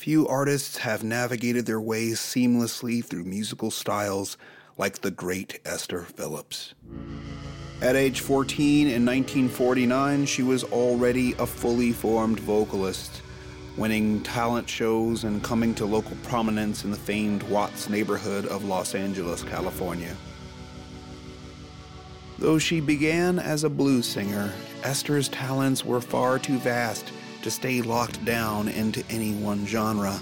Few 0.00 0.26
artists 0.26 0.78
have 0.78 1.04
navigated 1.04 1.66
their 1.66 1.78
ways 1.78 2.20
seamlessly 2.20 3.04
through 3.04 3.24
musical 3.24 3.70
styles 3.70 4.38
like 4.78 5.02
the 5.02 5.10
great 5.10 5.60
Esther 5.66 6.04
Phillips. 6.04 6.72
At 7.82 7.96
age 7.96 8.20
14 8.20 8.86
in 8.86 9.04
1949, 9.04 10.24
she 10.24 10.42
was 10.42 10.64
already 10.64 11.34
a 11.34 11.44
fully 11.44 11.92
formed 11.92 12.40
vocalist, 12.40 13.20
winning 13.76 14.22
talent 14.22 14.70
shows 14.70 15.24
and 15.24 15.44
coming 15.44 15.74
to 15.74 15.84
local 15.84 16.16
prominence 16.22 16.84
in 16.84 16.90
the 16.90 16.96
famed 16.96 17.42
Watts 17.42 17.90
neighborhood 17.90 18.46
of 18.46 18.64
Los 18.64 18.94
Angeles, 18.94 19.42
California. 19.42 20.16
Though 22.38 22.58
she 22.58 22.80
began 22.80 23.38
as 23.38 23.64
a 23.64 23.68
blues 23.68 24.06
singer, 24.06 24.50
Esther's 24.82 25.28
talents 25.28 25.84
were 25.84 26.00
far 26.00 26.38
too 26.38 26.58
vast 26.60 27.12
to 27.42 27.50
stay 27.50 27.82
locked 27.82 28.24
down 28.24 28.68
into 28.68 29.04
any 29.10 29.34
one 29.34 29.66
genre. 29.66 30.20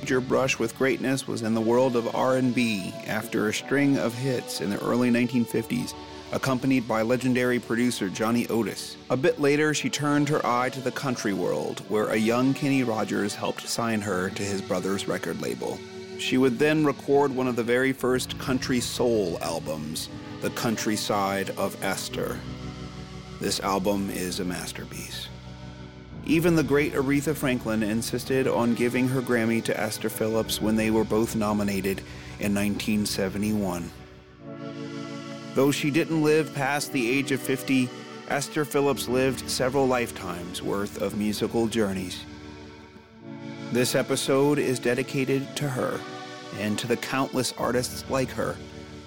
Major 0.00 0.20
brush 0.20 0.58
with 0.58 0.76
greatness 0.76 1.26
was 1.26 1.42
in 1.42 1.54
the 1.54 1.60
world 1.60 1.96
of 1.96 2.14
R&B 2.14 2.92
after 3.06 3.48
a 3.48 3.54
string 3.54 3.96
of 3.96 4.14
hits 4.14 4.60
in 4.60 4.68
the 4.68 4.78
early 4.84 5.10
1950s, 5.10 5.94
accompanied 6.32 6.86
by 6.86 7.00
legendary 7.00 7.58
producer 7.58 8.10
Johnny 8.10 8.46
Otis. 8.48 8.96
A 9.08 9.16
bit 9.16 9.40
later, 9.40 9.72
she 9.72 9.88
turned 9.88 10.28
her 10.28 10.44
eye 10.44 10.68
to 10.70 10.80
the 10.80 10.90
country 10.90 11.32
world, 11.32 11.80
where 11.88 12.08
a 12.08 12.16
young 12.16 12.52
Kenny 12.52 12.82
Rogers 12.82 13.34
helped 13.34 13.66
sign 13.66 14.00
her 14.02 14.28
to 14.30 14.42
his 14.42 14.60
brother's 14.60 15.08
record 15.08 15.40
label. 15.40 15.78
She 16.18 16.36
would 16.36 16.58
then 16.58 16.84
record 16.84 17.34
one 17.34 17.48
of 17.48 17.56
the 17.56 17.62
very 17.62 17.92
first 17.92 18.38
country 18.38 18.80
soul 18.80 19.38
albums, 19.40 20.08
The 20.42 20.50
Countryside 20.50 21.50
of 21.56 21.82
Esther. 21.82 22.38
This 23.40 23.58
album 23.60 24.10
is 24.10 24.40
a 24.40 24.44
masterpiece. 24.44 25.28
Even 26.26 26.56
the 26.56 26.62
great 26.62 26.94
Aretha 26.94 27.34
Franklin 27.34 27.82
insisted 27.82 28.48
on 28.48 28.74
giving 28.74 29.08
her 29.08 29.20
Grammy 29.20 29.62
to 29.64 29.78
Esther 29.78 30.08
Phillips 30.08 30.60
when 30.60 30.74
they 30.74 30.90
were 30.90 31.04
both 31.04 31.36
nominated 31.36 31.98
in 32.40 32.54
1971. 32.54 33.90
Though 35.54 35.70
she 35.70 35.90
didn't 35.90 36.22
live 36.22 36.54
past 36.54 36.92
the 36.92 37.10
age 37.10 37.30
of 37.30 37.40
50, 37.40 37.90
Esther 38.28 38.64
Phillips 38.64 39.06
lived 39.06 39.50
several 39.50 39.86
lifetimes 39.86 40.62
worth 40.62 41.02
of 41.02 41.18
musical 41.18 41.66
journeys. 41.66 42.24
This 43.70 43.94
episode 43.94 44.58
is 44.58 44.78
dedicated 44.78 45.54
to 45.56 45.68
her 45.68 46.00
and 46.58 46.78
to 46.78 46.86
the 46.86 46.96
countless 46.96 47.52
artists 47.58 48.02
like 48.08 48.30
her 48.30 48.56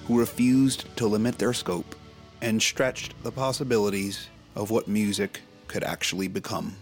who 0.05 0.19
refused 0.19 0.95
to 0.97 1.07
limit 1.07 1.39
their 1.39 1.53
scope 1.53 1.95
and 2.41 2.61
stretched 2.61 3.15
the 3.23 3.31
possibilities 3.31 4.27
of 4.55 4.69
what 4.69 4.87
music 4.87 5.41
could 5.67 5.83
actually 5.83 6.27
become. 6.27 6.75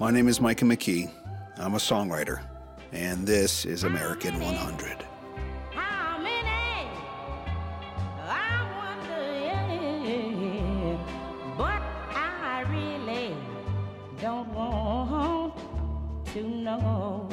My 0.00 0.10
name 0.10 0.26
is 0.26 0.40
Micah 0.40 0.64
McKee. 0.64 1.08
I'm 1.56 1.74
a 1.74 1.78
songwriter, 1.78 2.42
and 2.90 3.24
this 3.24 3.64
is 3.64 3.84
American 3.84 4.40
100. 4.40 5.04
How 5.70 6.18
many? 6.18 6.88
I 8.20 8.66
wonder, 8.76 9.22
yeah. 9.46 10.98
But 11.56 11.80
I 12.12 12.64
really 12.68 13.36
don't 14.20 14.52
want 14.52 15.54
to 16.32 16.42
know. 16.42 17.28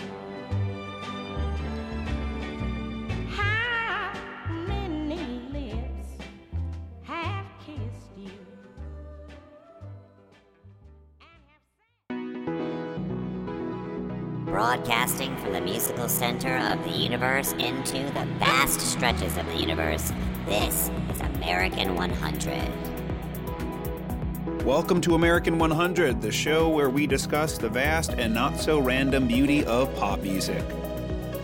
Broadcasting 14.62 15.34
from 15.38 15.54
the 15.54 15.62
musical 15.62 16.08
center 16.08 16.56
of 16.56 16.84
the 16.84 16.92
universe 16.92 17.54
into 17.54 17.98
the 18.14 18.28
vast 18.38 18.80
stretches 18.80 19.36
of 19.36 19.48
the 19.48 19.56
universe, 19.56 20.14
this 20.46 20.92
is 21.12 21.20
American 21.20 21.96
100. 21.96 24.64
Welcome 24.64 25.02
to 25.02 25.16
American 25.16 25.58
100, 25.58 26.22
the 26.22 26.32
show 26.32 26.70
where 26.70 26.92
we 26.92 27.08
discuss 27.08 27.58
the 27.58 27.70
vast 27.70 28.12
and 28.12 28.36
not 28.36 28.60
so 28.60 28.78
random 28.78 29.28
beauty 29.28 29.66
of 29.66 29.92
pop 29.96 30.22
music. 30.22 30.64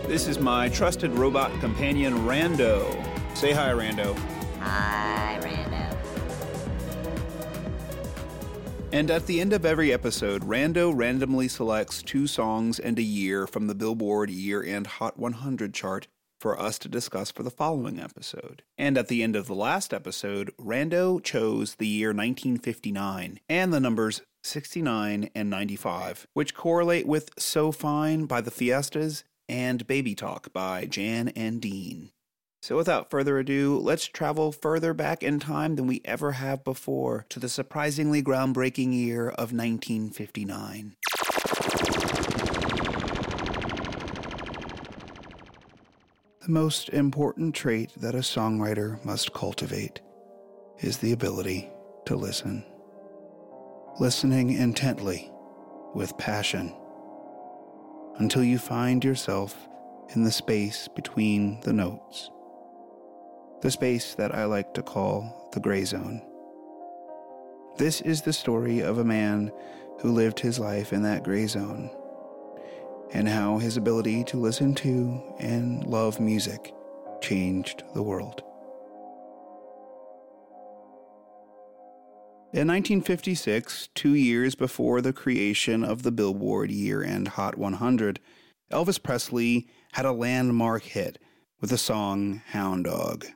This 0.06 0.28
is 0.28 0.38
my 0.38 0.68
trusted 0.68 1.10
robot 1.10 1.50
companion, 1.58 2.18
Rando. 2.18 2.86
Say 3.36 3.50
hi, 3.50 3.72
Rando. 3.72 4.16
Hi, 4.60 5.17
And 8.90 9.10
at 9.10 9.26
the 9.26 9.40
end 9.40 9.52
of 9.52 9.66
every 9.66 9.92
episode, 9.92 10.42
Rando 10.44 10.92
randomly 10.94 11.46
selects 11.46 12.02
two 12.02 12.26
songs 12.26 12.78
and 12.78 12.98
a 12.98 13.02
year 13.02 13.46
from 13.46 13.66
the 13.66 13.74
Billboard 13.74 14.30
Year 14.30 14.62
End 14.62 14.86
Hot 14.86 15.18
100 15.18 15.74
chart 15.74 16.08
for 16.40 16.58
us 16.58 16.78
to 16.78 16.88
discuss 16.88 17.30
for 17.30 17.42
the 17.42 17.50
following 17.50 18.00
episode. 18.00 18.62
And 18.78 18.96
at 18.96 19.08
the 19.08 19.22
end 19.22 19.36
of 19.36 19.46
the 19.46 19.54
last 19.54 19.92
episode, 19.92 20.52
Rando 20.58 21.22
chose 21.22 21.74
the 21.74 21.86
year 21.86 22.08
1959 22.08 23.40
and 23.48 23.74
the 23.74 23.80
numbers 23.80 24.22
69 24.42 25.28
and 25.34 25.50
95, 25.50 26.26
which 26.32 26.54
correlate 26.54 27.06
with 27.06 27.30
So 27.38 27.72
Fine 27.72 28.24
by 28.24 28.40
the 28.40 28.50
Fiestas 28.50 29.22
and 29.50 29.86
Baby 29.86 30.14
Talk 30.14 30.50
by 30.52 30.86
Jan 30.86 31.28
and 31.28 31.60
Dean. 31.60 32.10
So, 32.60 32.76
without 32.76 33.08
further 33.08 33.38
ado, 33.38 33.78
let's 33.78 34.06
travel 34.06 34.50
further 34.50 34.92
back 34.92 35.22
in 35.22 35.38
time 35.38 35.76
than 35.76 35.86
we 35.86 36.02
ever 36.04 36.32
have 36.32 36.64
before 36.64 37.24
to 37.28 37.38
the 37.38 37.48
surprisingly 37.48 38.20
groundbreaking 38.20 38.92
year 38.92 39.28
of 39.28 39.52
1959. 39.52 40.96
The 46.42 46.48
most 46.48 46.88
important 46.88 47.54
trait 47.54 47.92
that 47.96 48.16
a 48.16 48.18
songwriter 48.18 49.04
must 49.04 49.32
cultivate 49.32 50.00
is 50.80 50.98
the 50.98 51.12
ability 51.12 51.70
to 52.06 52.16
listen. 52.16 52.64
Listening 54.00 54.50
intently, 54.50 55.30
with 55.94 56.16
passion, 56.18 56.74
until 58.16 58.42
you 58.42 58.58
find 58.58 59.04
yourself 59.04 59.68
in 60.14 60.24
the 60.24 60.32
space 60.32 60.88
between 60.88 61.60
the 61.60 61.72
notes 61.72 62.30
the 63.60 63.70
space 63.70 64.14
that 64.14 64.34
I 64.34 64.44
like 64.44 64.74
to 64.74 64.82
call 64.82 65.50
the 65.52 65.60
gray 65.60 65.84
zone. 65.84 66.22
This 67.76 68.00
is 68.00 68.22
the 68.22 68.32
story 68.32 68.80
of 68.80 68.98
a 68.98 69.04
man 69.04 69.52
who 70.00 70.12
lived 70.12 70.40
his 70.40 70.58
life 70.58 70.92
in 70.92 71.02
that 71.02 71.24
gray 71.24 71.46
zone, 71.46 71.90
and 73.12 73.28
how 73.28 73.58
his 73.58 73.76
ability 73.76 74.24
to 74.24 74.36
listen 74.36 74.74
to 74.76 75.22
and 75.38 75.84
love 75.84 76.20
music 76.20 76.72
changed 77.20 77.82
the 77.94 78.02
world. 78.02 78.42
In 82.50 82.66
1956, 82.66 83.90
two 83.94 84.14
years 84.14 84.54
before 84.54 85.00
the 85.00 85.12
creation 85.12 85.84
of 85.84 86.02
the 86.02 86.12
Billboard 86.12 86.70
Year 86.70 87.02
End 87.02 87.28
Hot 87.28 87.58
100, 87.58 88.20
Elvis 88.70 89.02
Presley 89.02 89.68
had 89.92 90.06
a 90.06 90.12
landmark 90.12 90.82
hit 90.82 91.18
with 91.60 91.70
the 91.70 91.78
song 91.78 92.42
Hound 92.46 92.84
Dog 92.84 93.26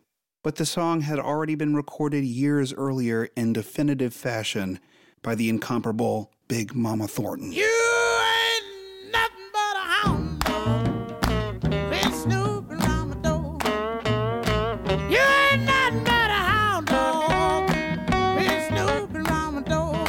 but 0.42 0.56
the 0.56 0.66
song 0.66 1.03
had 1.03 1.19
already 1.19 1.54
been 1.54 1.75
recorded 1.75 2.25
years 2.25 2.72
earlier 2.75 3.28
in 3.36 3.53
definitive 3.53 4.12
fashion 4.12 4.80
by 5.22 5.34
the 5.34 5.48
incomparable 5.48 6.32
Big 6.48 6.75
Mama 6.75 7.06
Thornton. 7.06 7.53
You 7.53 7.62
ain't 7.62 9.12
nothing 9.12 9.50
but 9.53 9.76
a 9.76 9.80
hound 9.80 10.41
dog. 10.41 11.70
Been 11.70 12.12
snooping 12.12 12.82
around 12.82 13.10
my 13.10 13.16
door. 13.22 13.58
You 15.08 15.20
ain't 15.20 15.62
nothing 15.64 16.03
but 16.03 16.30
a 16.30 16.42
hound 16.50 16.86
dog. 16.88 17.69
Been 18.36 18.69
snooping 18.69 19.26
around 19.28 19.54
my 19.54 19.62
door. 19.62 20.06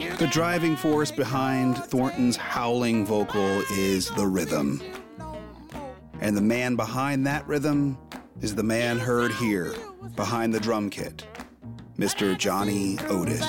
You 0.00 0.16
The 0.16 0.26
driving 0.26 0.74
force 0.74 1.12
behind 1.12 1.76
Thornton's 1.76 2.36
howling 2.36 3.06
vocal 3.06 3.62
is 3.70 4.10
the 4.10 4.26
rhythm. 4.26 4.82
And 6.20 6.36
the 6.36 6.42
man 6.42 6.74
behind 6.74 7.26
that 7.28 7.46
rhythm 7.46 7.96
is 8.40 8.54
the 8.54 8.62
man 8.62 8.98
heard 8.98 9.32
here, 9.32 9.74
behind 10.16 10.54
the 10.54 10.60
drum 10.60 10.88
kit, 10.88 11.26
Mr. 11.98 12.36
Johnny 12.38 12.98
Otis. 13.08 13.40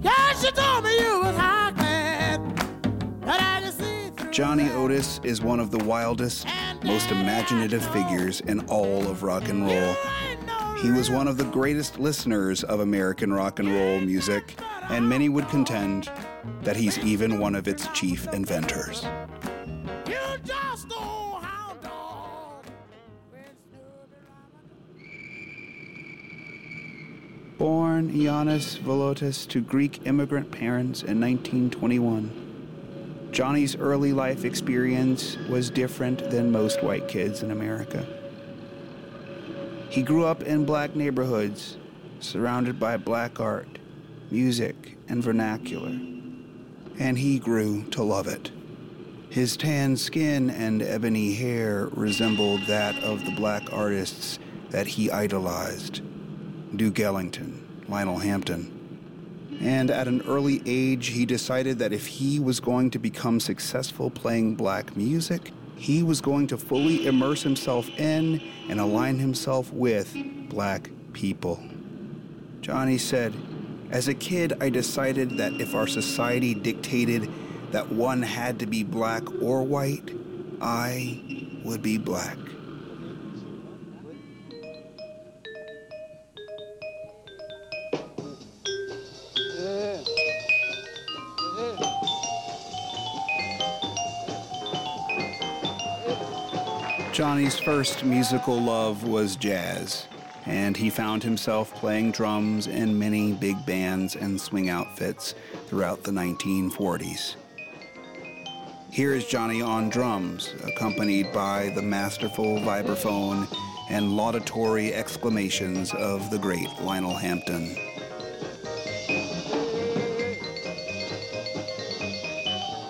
Yeah, 0.00 0.32
she 0.34 0.50
told 0.52 0.84
me 0.84 0.98
you 1.00 1.20
was 1.20 1.36
hackneyed. 1.36 2.40
But 3.20 3.40
I 3.40 3.60
can 3.60 3.72
see 3.72 4.10
through 4.16 4.30
Johnny 4.30 4.70
Otis 4.70 5.20
is 5.24 5.42
one 5.42 5.58
of 5.58 5.72
the 5.72 5.84
wildest, 5.84 6.46
most 6.84 7.10
imaginative 7.10 7.84
figures 7.86 8.40
in 8.42 8.60
all 8.66 9.08
of 9.08 9.24
rock 9.24 9.48
and 9.48 9.66
roll. 9.66 9.96
He 10.80 10.92
was 10.92 11.10
one 11.10 11.26
of 11.26 11.38
the 11.38 11.44
greatest 11.44 11.98
listeners 11.98 12.62
of 12.62 12.78
American 12.78 13.32
rock 13.32 13.58
and 13.58 13.68
roll 13.68 13.98
music, 14.00 14.54
and 14.90 15.08
many 15.08 15.28
would 15.28 15.48
contend 15.48 16.08
that 16.62 16.76
he's 16.76 16.98
even 16.98 17.40
one 17.40 17.56
of 17.56 17.66
its 17.66 17.88
chief 17.88 18.28
inventors. 18.32 19.04
Born 27.58 28.12
Ioannis 28.12 28.78
Veliotes 28.78 29.46
to 29.48 29.60
Greek 29.60 30.06
immigrant 30.06 30.52
parents 30.52 31.02
in 31.02 31.20
1921. 31.20 33.28
Johnny's 33.32 33.74
early 33.74 34.12
life 34.12 34.44
experience 34.44 35.36
was 35.48 35.68
different 35.68 36.30
than 36.30 36.52
most 36.52 36.84
white 36.84 37.08
kids 37.08 37.42
in 37.42 37.50
America. 37.50 38.06
He 39.90 40.02
grew 40.02 40.24
up 40.24 40.44
in 40.44 40.66
black 40.66 40.94
neighborhoods, 40.94 41.78
surrounded 42.20 42.78
by 42.78 42.96
black 42.96 43.40
art, 43.40 43.80
music, 44.30 44.96
and 45.08 45.20
vernacular, 45.20 45.98
and 47.00 47.18
he 47.18 47.40
grew 47.40 47.82
to 47.90 48.04
love 48.04 48.28
it. 48.28 48.52
His 49.30 49.56
tan 49.56 49.96
skin 49.96 50.48
and 50.48 50.80
ebony 50.80 51.34
hair 51.34 51.88
resembled 51.90 52.60
that 52.68 53.02
of 53.02 53.24
the 53.24 53.32
black 53.32 53.72
artists 53.72 54.38
that 54.70 54.86
he 54.86 55.10
idolized 55.10 56.02
Duke 56.76 57.00
Ellington, 57.00 57.84
Lionel 57.88 58.18
Hampton. 58.18 58.74
And 59.60 59.90
at 59.90 60.06
an 60.06 60.22
early 60.22 60.62
age, 60.66 61.08
he 61.08 61.26
decided 61.26 61.78
that 61.78 61.92
if 61.92 62.06
he 62.06 62.38
was 62.38 62.60
going 62.60 62.90
to 62.90 62.98
become 62.98 63.40
successful 63.40 64.10
playing 64.10 64.54
black 64.54 64.96
music, 64.96 65.52
he 65.76 66.02
was 66.02 66.20
going 66.20 66.46
to 66.48 66.58
fully 66.58 67.06
immerse 67.06 67.42
himself 67.42 67.88
in 67.98 68.40
and 68.68 68.80
align 68.80 69.18
himself 69.18 69.72
with 69.72 70.16
black 70.48 70.90
people. 71.12 71.60
Johnny 72.60 72.98
said, 72.98 73.34
As 73.90 74.08
a 74.08 74.14
kid, 74.14 74.54
I 74.60 74.68
decided 74.68 75.38
that 75.38 75.60
if 75.60 75.74
our 75.74 75.86
society 75.86 76.54
dictated 76.54 77.30
that 77.70 77.90
one 77.90 78.22
had 78.22 78.58
to 78.60 78.66
be 78.66 78.82
black 78.82 79.22
or 79.40 79.62
white, 79.62 80.10
I 80.60 81.22
would 81.64 81.82
be 81.82 81.98
black. 81.98 82.36
Johnny's 97.18 97.58
first 97.58 98.04
musical 98.04 98.62
love 98.62 99.02
was 99.02 99.34
jazz, 99.34 100.06
and 100.46 100.76
he 100.76 100.88
found 100.88 101.20
himself 101.24 101.74
playing 101.74 102.12
drums 102.12 102.68
in 102.68 102.96
many 102.96 103.32
big 103.32 103.66
bands 103.66 104.14
and 104.14 104.40
swing 104.40 104.68
outfits 104.68 105.34
throughout 105.66 106.04
the 106.04 106.12
1940s. 106.12 107.34
Here 108.92 109.14
is 109.14 109.26
Johnny 109.26 109.60
on 109.60 109.88
drums, 109.88 110.54
accompanied 110.64 111.32
by 111.32 111.72
the 111.74 111.82
masterful 111.82 112.60
vibraphone 112.60 113.52
and 113.90 114.16
laudatory 114.16 114.94
exclamations 114.94 115.92
of 115.94 116.30
the 116.30 116.38
great 116.38 116.68
Lionel 116.82 117.16
Hampton. 117.16 117.74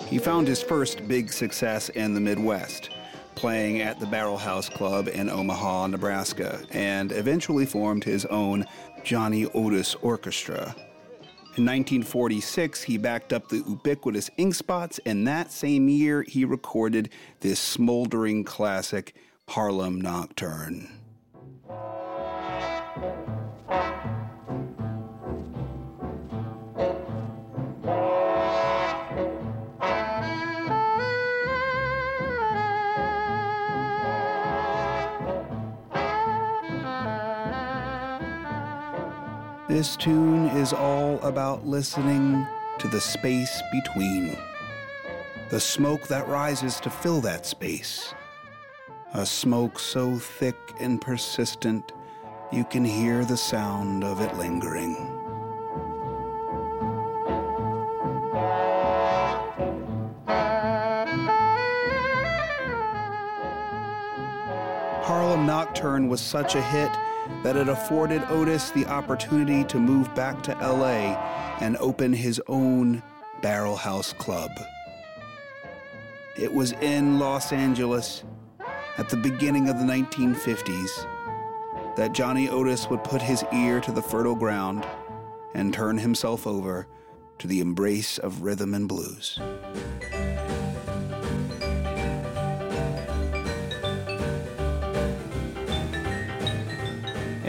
He 0.07 0.19
found 0.19 0.47
his 0.47 0.61
first 0.61 1.07
big 1.07 1.33
success 1.33 1.89
in 1.89 2.13
the 2.13 2.21
Midwest, 2.21 2.91
playing 3.39 3.79
at 3.79 3.97
the 4.01 4.05
Barrel 4.05 4.37
House 4.37 4.67
Club 4.67 5.07
in 5.07 5.29
Omaha, 5.29 5.87
Nebraska, 5.87 6.59
and 6.71 7.13
eventually 7.13 7.65
formed 7.65 8.03
his 8.03 8.25
own 8.25 8.65
Johnny 9.05 9.45
Otis 9.53 9.95
Orchestra. 10.01 10.75
In 11.55 11.65
1946, 11.65 12.83
he 12.83 12.97
backed 12.97 13.31
up 13.31 13.47
the 13.47 13.63
ubiquitous 13.65 14.29
Ink 14.35 14.55
Spots, 14.55 14.99
and 15.05 15.25
that 15.25 15.53
same 15.53 15.87
year, 15.87 16.23
he 16.23 16.43
recorded 16.43 17.11
this 17.39 17.61
smoldering 17.61 18.43
classic, 18.43 19.15
Harlem 19.47 20.01
Nocturne. 20.01 20.89
This 39.69 39.95
tune 39.95 40.47
is 40.57 40.73
all 40.73 41.19
about 41.21 41.67
listening 41.67 42.47
to 42.79 42.87
the 42.87 42.99
space 42.99 43.61
between. 43.71 44.35
The 45.51 45.59
smoke 45.59 46.07
that 46.07 46.27
rises 46.27 46.79
to 46.79 46.89
fill 46.89 47.21
that 47.21 47.45
space. 47.45 48.15
A 49.13 49.23
smoke 49.23 49.77
so 49.77 50.17
thick 50.17 50.57
and 50.79 50.99
persistent, 50.99 51.91
you 52.51 52.63
can 52.63 52.83
hear 52.83 53.23
the 53.23 53.37
sound 53.37 54.03
of 54.03 54.21
it 54.21 54.35
lingering. 54.37 54.95
Harlem 65.03 65.45
Nocturne 65.45 66.09
was 66.09 66.21
such 66.21 66.55
a 66.55 66.61
hit 66.63 66.89
that 67.43 67.55
it 67.55 67.69
afforded 67.69 68.23
Otis 68.29 68.71
the 68.71 68.85
opportunity 68.85 69.63
to 69.65 69.79
move 69.79 70.13
back 70.15 70.43
to 70.43 70.51
LA 70.55 71.15
and 71.61 71.77
open 71.77 72.11
his 72.11 72.41
own 72.47 73.01
Barrel 73.41 73.75
House 73.75 74.13
Club. 74.13 74.51
It 76.37 76.53
was 76.53 76.73
in 76.73 77.19
Los 77.19 77.51
Angeles 77.51 78.23
at 78.97 79.09
the 79.09 79.17
beginning 79.17 79.69
of 79.69 79.77
the 79.79 79.85
1950s 79.85 81.07
that 81.95 82.13
Johnny 82.13 82.49
Otis 82.49 82.89
would 82.89 83.03
put 83.03 83.21
his 83.21 83.43
ear 83.53 83.79
to 83.81 83.91
the 83.91 84.01
fertile 84.01 84.35
ground 84.35 84.85
and 85.53 85.73
turn 85.73 85.97
himself 85.97 86.45
over 86.45 86.87
to 87.39 87.47
the 87.47 87.61
embrace 87.61 88.17
of 88.17 88.41
rhythm 88.41 88.73
and 88.73 88.87
blues. 88.87 89.39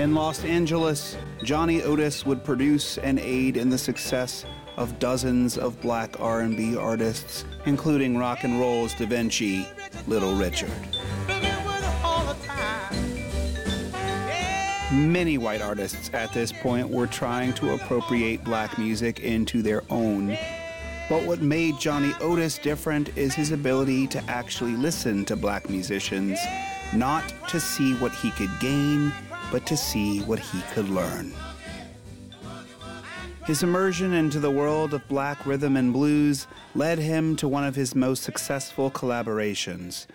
In 0.01 0.15
Los 0.15 0.45
Angeles, 0.45 1.19
Johnny 1.45 1.83
Otis 1.83 2.25
would 2.25 2.43
produce 2.43 2.97
and 2.97 3.19
aid 3.19 3.59
in 3.59 3.69
the 3.69 3.77
success 3.77 4.47
of 4.79 4.99
dozens 4.99 5.59
of 5.59 5.79
black 5.83 6.19
R&B 6.19 6.75
artists, 6.75 7.45
including 7.67 8.17
rock 8.17 8.43
and 8.45 8.59
roll's 8.59 8.95
Da 8.95 9.05
Vinci, 9.05 9.69
Little 10.07 10.35
Richard. 10.35 10.71
Many 14.91 15.37
white 15.37 15.61
artists 15.61 16.11
at 16.15 16.33
this 16.33 16.51
point 16.51 16.89
were 16.89 17.07
trying 17.07 17.53
to 17.53 17.75
appropriate 17.75 18.43
black 18.43 18.79
music 18.79 19.21
into 19.21 19.61
their 19.61 19.83
own. 19.91 20.29
But 21.11 21.25
what 21.25 21.43
made 21.43 21.79
Johnny 21.79 22.15
Otis 22.23 22.57
different 22.57 23.15
is 23.19 23.35
his 23.35 23.53
ability 23.53 24.07
to 24.07 24.25
actually 24.31 24.77
listen 24.77 25.27
to 25.27 25.37
black 25.37 25.69
musicians, 25.69 26.39
not 26.95 27.35
to 27.51 27.61
see 27.61 27.93
what 27.97 28.15
he 28.15 28.31
could 28.31 28.51
gain, 28.61 29.13
but 29.51 29.67
to 29.67 29.77
see 29.77 30.21
what 30.21 30.39
he 30.39 30.61
could 30.73 30.89
learn. 30.89 31.33
His 33.47 33.63
immersion 33.63 34.13
into 34.13 34.39
the 34.39 34.51
world 34.51 34.95
of 34.95 35.09
black 35.09 35.45
rhythm 35.45 35.77
and 35.77 35.93
blues 35.93 36.47
led 36.75 36.99
him 36.99 37.35
to 37.37 37.49
one 37.49 37.65
of 37.65 37.75
his 37.75 37.95
most 37.95 38.23
successful 38.23 38.91
collaborations, 38.91 40.07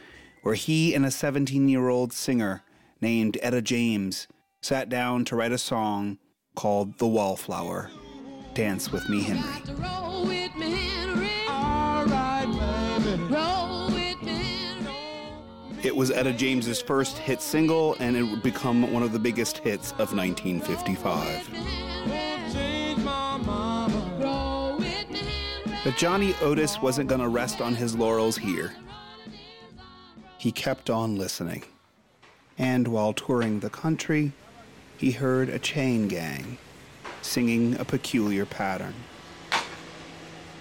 where 0.44 0.56
he 0.56 0.94
and 0.94 1.06
a 1.06 1.12
17 1.12 1.68
year 1.68 1.89
old 1.89 2.13
singer 2.13 2.63
named 3.01 3.38
Etta 3.42 3.62
James 3.62 4.27
sat 4.62 4.89
down 4.89 5.25
to 5.25 5.36
write 5.36 5.51
a 5.51 5.58
song 5.58 6.18
called 6.56 6.98
The 6.98 7.08
Wallflower 7.08 7.92
Dance 8.54 8.92
with 8.92 9.10
Me, 9.10 9.22
Henry. 9.22 10.85
It 15.86 15.96
was 15.96 16.10
Etta 16.10 16.34
James's 16.34 16.82
first 16.82 17.15
hit 17.20 17.44
single, 17.44 17.96
and 18.00 18.18
it 18.18 18.24
would 18.24 18.42
become 18.42 18.92
one 18.92 19.04
of 19.04 19.12
the 19.12 19.20
biggest 19.20 19.60
hits 19.60 19.92
of 20.00 20.15
1955. 20.15 21.54
Change 22.51 23.04
my 23.04 23.38
mama. 23.38 24.18
Roll 24.20 24.77
with 24.77 25.12
me, 25.12 25.20
Henry. 25.20 25.80
But 25.84 25.96
Johnny 25.96 26.34
Otis 26.42 26.82
wasn't 26.82 27.08
going 27.08 27.22
to 27.22 27.27
rest 27.27 27.62
on 27.62 27.75
his 27.75 27.96
laurels 27.96 28.36
here. 28.36 28.74
He 30.39 30.51
kept 30.51 30.89
on 30.89 31.20
listening. 31.20 31.62
And 32.58 32.88
while 32.88 33.13
touring 33.13 33.60
the 33.60 33.70
country, 33.70 34.32
he 34.98 35.12
heard 35.12 35.50
a 35.50 35.60
chain 35.60 36.08
gang 36.08 36.58
singing 37.22 37.80
a 37.80 37.86
peculiar 37.86 38.48
pattern. 38.48 38.96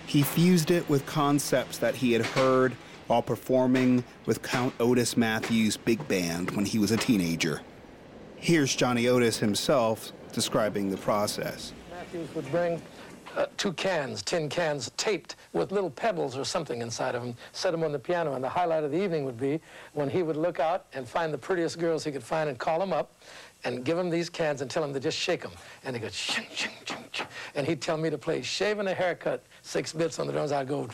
He 0.04 0.22
fused 0.22 0.70
it 0.70 0.86
with 0.90 1.06
concepts 1.06 1.78
that 1.78 1.94
he 1.94 2.12
had 2.12 2.26
heard 2.26 2.76
while 3.06 3.22
performing 3.22 4.04
with 4.26 4.42
Count 4.42 4.74
Otis 4.80 5.16
Matthews' 5.16 5.76
big 5.76 6.06
band 6.08 6.50
when 6.52 6.64
he 6.64 6.78
was 6.78 6.90
a 6.90 6.96
teenager. 6.96 7.60
Here's 8.36 8.74
Johnny 8.74 9.08
Otis 9.08 9.38
himself 9.38 10.12
describing 10.32 10.90
the 10.90 10.96
process. 10.96 11.72
Matthews 11.90 12.34
would 12.34 12.50
bring 12.50 12.82
uh, 13.36 13.46
two 13.56 13.72
cans, 13.72 14.22
tin 14.22 14.48
cans, 14.48 14.90
taped 14.96 15.36
with 15.52 15.72
little 15.72 15.90
pebbles 15.90 16.36
or 16.36 16.44
something 16.44 16.82
inside 16.82 17.14
of 17.14 17.22
them, 17.22 17.34
set 17.52 17.72
them 17.72 17.82
on 17.82 17.92
the 17.92 17.98
piano, 17.98 18.34
and 18.34 18.44
the 18.44 18.48
highlight 18.48 18.84
of 18.84 18.92
the 18.92 19.02
evening 19.02 19.24
would 19.24 19.38
be 19.38 19.60
when 19.92 20.08
he 20.08 20.22
would 20.22 20.36
look 20.36 20.60
out 20.60 20.86
and 20.92 21.08
find 21.08 21.32
the 21.32 21.38
prettiest 21.38 21.78
girls 21.78 22.04
he 22.04 22.12
could 22.12 22.22
find 22.22 22.48
and 22.48 22.58
call 22.58 22.78
them 22.78 22.92
up 22.92 23.14
and 23.64 23.84
give 23.84 23.96
them 23.96 24.10
these 24.10 24.28
cans 24.28 24.60
and 24.60 24.70
tell 24.70 24.82
them 24.82 24.92
to 24.92 25.00
just 25.00 25.18
shake 25.18 25.42
them. 25.42 25.52
And 25.84 25.96
they 25.96 26.00
go, 26.00 26.08
shing, 26.10 26.46
shing, 26.54 26.72
shing, 26.84 27.04
shing. 27.12 27.26
And 27.54 27.66
he'd 27.66 27.80
tell 27.80 27.96
me 27.96 28.10
to 28.10 28.18
play 28.18 28.42
shaving 28.42 28.86
a 28.86 28.94
haircut, 28.94 29.42
six 29.62 29.92
bits 29.92 30.18
on 30.18 30.26
the 30.26 30.32
drums. 30.32 30.52
I'd 30.52 30.68
go. 30.68 30.88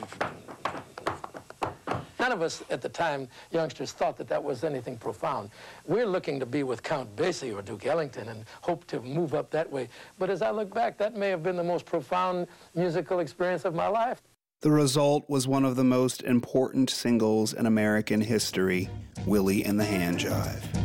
None 2.20 2.32
of 2.32 2.42
us 2.42 2.62
at 2.68 2.82
the 2.82 2.88
time, 2.90 3.28
youngsters, 3.50 3.92
thought 3.92 4.18
that 4.18 4.28
that 4.28 4.44
was 4.44 4.62
anything 4.62 4.98
profound. 4.98 5.48
We're 5.86 6.04
looking 6.04 6.38
to 6.38 6.44
be 6.44 6.64
with 6.64 6.82
Count 6.82 7.16
Basie 7.16 7.56
or 7.56 7.62
Duke 7.62 7.86
Ellington 7.86 8.28
and 8.28 8.44
hope 8.60 8.86
to 8.88 9.00
move 9.00 9.34
up 9.34 9.50
that 9.52 9.72
way. 9.72 9.88
But 10.18 10.28
as 10.28 10.42
I 10.42 10.50
look 10.50 10.74
back, 10.74 10.98
that 10.98 11.16
may 11.16 11.30
have 11.30 11.42
been 11.42 11.56
the 11.56 11.64
most 11.64 11.86
profound 11.86 12.46
musical 12.74 13.20
experience 13.20 13.64
of 13.64 13.74
my 13.74 13.88
life. 13.88 14.20
The 14.60 14.70
result 14.70 15.24
was 15.30 15.48
one 15.48 15.64
of 15.64 15.76
the 15.76 15.84
most 15.84 16.22
important 16.22 16.90
singles 16.90 17.54
in 17.54 17.64
American 17.64 18.20
history 18.20 18.90
Willie 19.24 19.64
and 19.64 19.80
the 19.80 19.84
Hand 19.84 20.18
Jive. 20.18 20.79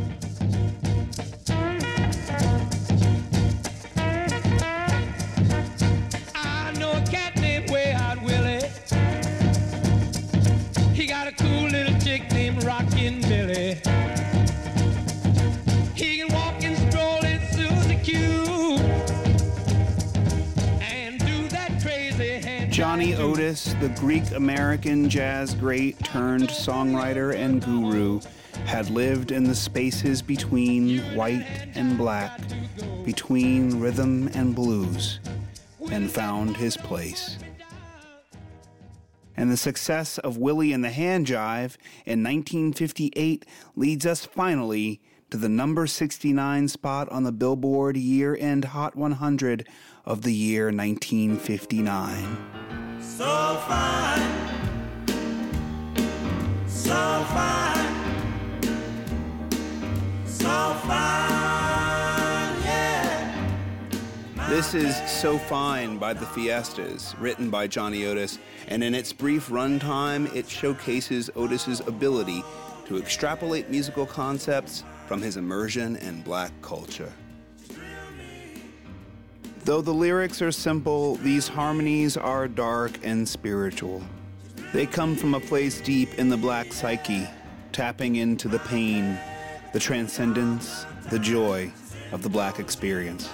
The 23.46 23.94
Greek 24.00 24.32
American 24.32 25.08
jazz 25.08 25.54
great 25.54 25.96
turned 26.00 26.48
songwriter 26.48 27.32
and 27.32 27.64
guru, 27.64 28.18
had 28.64 28.90
lived 28.90 29.30
in 29.30 29.44
the 29.44 29.54
spaces 29.54 30.20
between 30.20 30.98
white 31.14 31.46
and 31.76 31.96
black, 31.96 32.40
between 33.04 33.78
rhythm 33.78 34.28
and 34.34 34.52
blues, 34.52 35.20
and 35.92 36.10
found 36.10 36.56
his 36.56 36.76
place. 36.76 37.38
And 39.36 39.48
the 39.48 39.56
success 39.56 40.18
of 40.18 40.38
Willie 40.38 40.72
and 40.72 40.82
the 40.82 40.90
Hand 40.90 41.28
Jive 41.28 41.76
in 42.04 42.24
1958 42.24 43.46
leads 43.76 44.04
us 44.04 44.24
finally 44.24 45.00
to 45.30 45.36
the 45.36 45.48
number 45.48 45.86
69 45.86 46.66
spot 46.66 47.08
on 47.10 47.22
the 47.22 47.30
Billboard 47.30 47.96
Year 47.96 48.36
End 48.40 48.64
Hot 48.64 48.96
100 48.96 49.68
of 50.04 50.22
the 50.22 50.34
year 50.34 50.64
1959. 50.64 52.65
So 53.06 53.62
fine. 53.66 54.20
So 56.66 57.24
fine. 57.30 57.86
So 60.26 60.74
fine, 60.86 62.62
yeah. 62.62 63.56
This 64.50 64.74
is 64.74 64.94
So 65.10 65.38
Fine 65.38 65.98
by 65.98 66.12
the 66.12 66.26
Fiestas, 66.26 67.14
written 67.18 67.48
by 67.48 67.66
Johnny 67.66 68.04
Otis, 68.04 68.38
and 68.68 68.84
in 68.84 68.94
its 68.94 69.12
brief 69.12 69.48
runtime, 69.48 70.34
it 70.34 70.48
showcases 70.48 71.30
Otis's 71.36 71.80
ability 71.80 72.44
to 72.86 72.98
extrapolate 72.98 73.70
musical 73.70 74.04
concepts 74.04 74.84
from 75.06 75.22
his 75.22 75.36
immersion 75.36 75.96
in 75.96 76.20
black 76.22 76.52
culture. 76.60 77.12
Though 79.66 79.80
the 79.80 79.92
lyrics 79.92 80.40
are 80.42 80.52
simple, 80.52 81.16
these 81.16 81.48
harmonies 81.48 82.16
are 82.16 82.46
dark 82.46 83.00
and 83.02 83.28
spiritual. 83.28 84.00
They 84.72 84.86
come 84.86 85.16
from 85.16 85.34
a 85.34 85.40
place 85.40 85.80
deep 85.80 86.20
in 86.20 86.28
the 86.28 86.36
black 86.36 86.72
psyche, 86.72 87.26
tapping 87.72 88.14
into 88.14 88.46
the 88.46 88.60
pain, 88.60 89.18
the 89.72 89.80
transcendence, 89.80 90.86
the 91.10 91.18
joy 91.18 91.72
of 92.12 92.22
the 92.22 92.28
black 92.28 92.60
experience. 92.60 93.28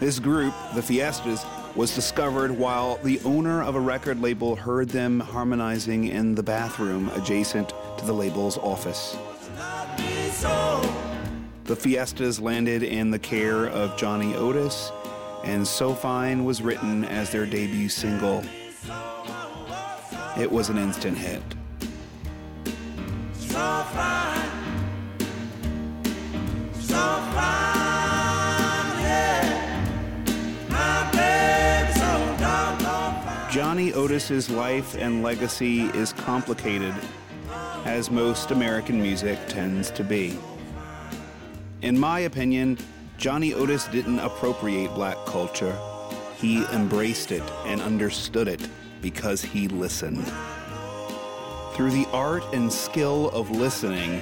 This 0.00 0.18
group, 0.18 0.52
the 0.74 0.82
Fiestas, 0.82 1.46
was 1.74 1.94
discovered 1.94 2.50
while 2.50 2.98
the 3.02 3.20
owner 3.24 3.62
of 3.62 3.74
a 3.74 3.80
record 3.80 4.20
label 4.20 4.54
heard 4.54 4.90
them 4.90 5.18
harmonizing 5.18 6.08
in 6.08 6.34
the 6.34 6.42
bathroom 6.42 7.08
adjacent 7.14 7.72
to 7.96 8.04
the 8.04 8.12
label's 8.12 8.58
office. 8.58 9.16
The 11.68 11.76
Fiestas 11.76 12.40
landed 12.40 12.82
in 12.82 13.10
the 13.10 13.18
care 13.18 13.66
of 13.66 13.94
Johnny 13.98 14.34
Otis, 14.34 14.90
and 15.44 15.68
So 15.68 15.92
Fine 15.94 16.46
was 16.46 16.62
written 16.62 17.04
as 17.04 17.28
their 17.30 17.44
debut 17.44 17.90
single. 17.90 18.42
It 20.38 20.50
was 20.50 20.70
an 20.70 20.78
instant 20.78 21.18
hit. 21.18 21.42
So 23.34 23.84
fine. 23.92 24.48
So 26.80 26.96
fine, 27.34 27.36
yeah. 29.02 29.84
My 30.70 31.10
baby 31.12 31.92
so 31.92 32.36
doggone 32.40 33.22
fine. 33.22 33.52
Johnny 33.52 33.92
Otis's 33.92 34.48
life 34.48 34.94
and 34.94 35.22
legacy 35.22 35.82
is 35.88 36.14
complicated, 36.14 36.94
as 37.84 38.10
most 38.10 38.52
American 38.52 39.02
music 39.02 39.38
tends 39.48 39.90
to 39.90 40.02
be. 40.02 40.38
In 41.80 41.96
my 41.96 42.20
opinion, 42.20 42.76
Johnny 43.18 43.54
Otis 43.54 43.86
didn't 43.86 44.18
appropriate 44.18 44.92
black 44.94 45.16
culture. 45.26 45.78
He 46.36 46.64
embraced 46.66 47.30
it 47.30 47.42
and 47.66 47.80
understood 47.80 48.48
it 48.48 48.68
because 49.00 49.42
he 49.42 49.68
listened. 49.68 50.26
Through 51.74 51.92
the 51.92 52.08
art 52.12 52.42
and 52.52 52.72
skill 52.72 53.30
of 53.30 53.52
listening, 53.52 54.20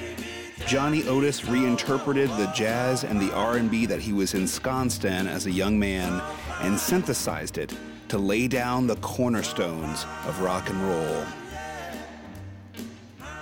Johnny 0.67 1.07
Otis 1.07 1.45
reinterpreted 1.45 2.29
the 2.31 2.45
jazz 2.55 3.03
and 3.03 3.19
the 3.19 3.33
R&B 3.33 3.87
that 3.87 4.01
he 4.01 4.13
was 4.13 4.35
ensconced 4.35 5.03
in 5.05 5.25
as 5.25 5.47
a 5.47 5.51
young 5.51 5.79
man 5.79 6.21
and 6.61 6.77
synthesized 6.77 7.57
it 7.57 7.73
to 8.09 8.19
lay 8.19 8.47
down 8.47 8.85
the 8.85 8.97
cornerstones 8.97 10.05
of 10.27 10.41
rock 10.41 10.69
and 10.69 10.79
roll. 10.83 11.25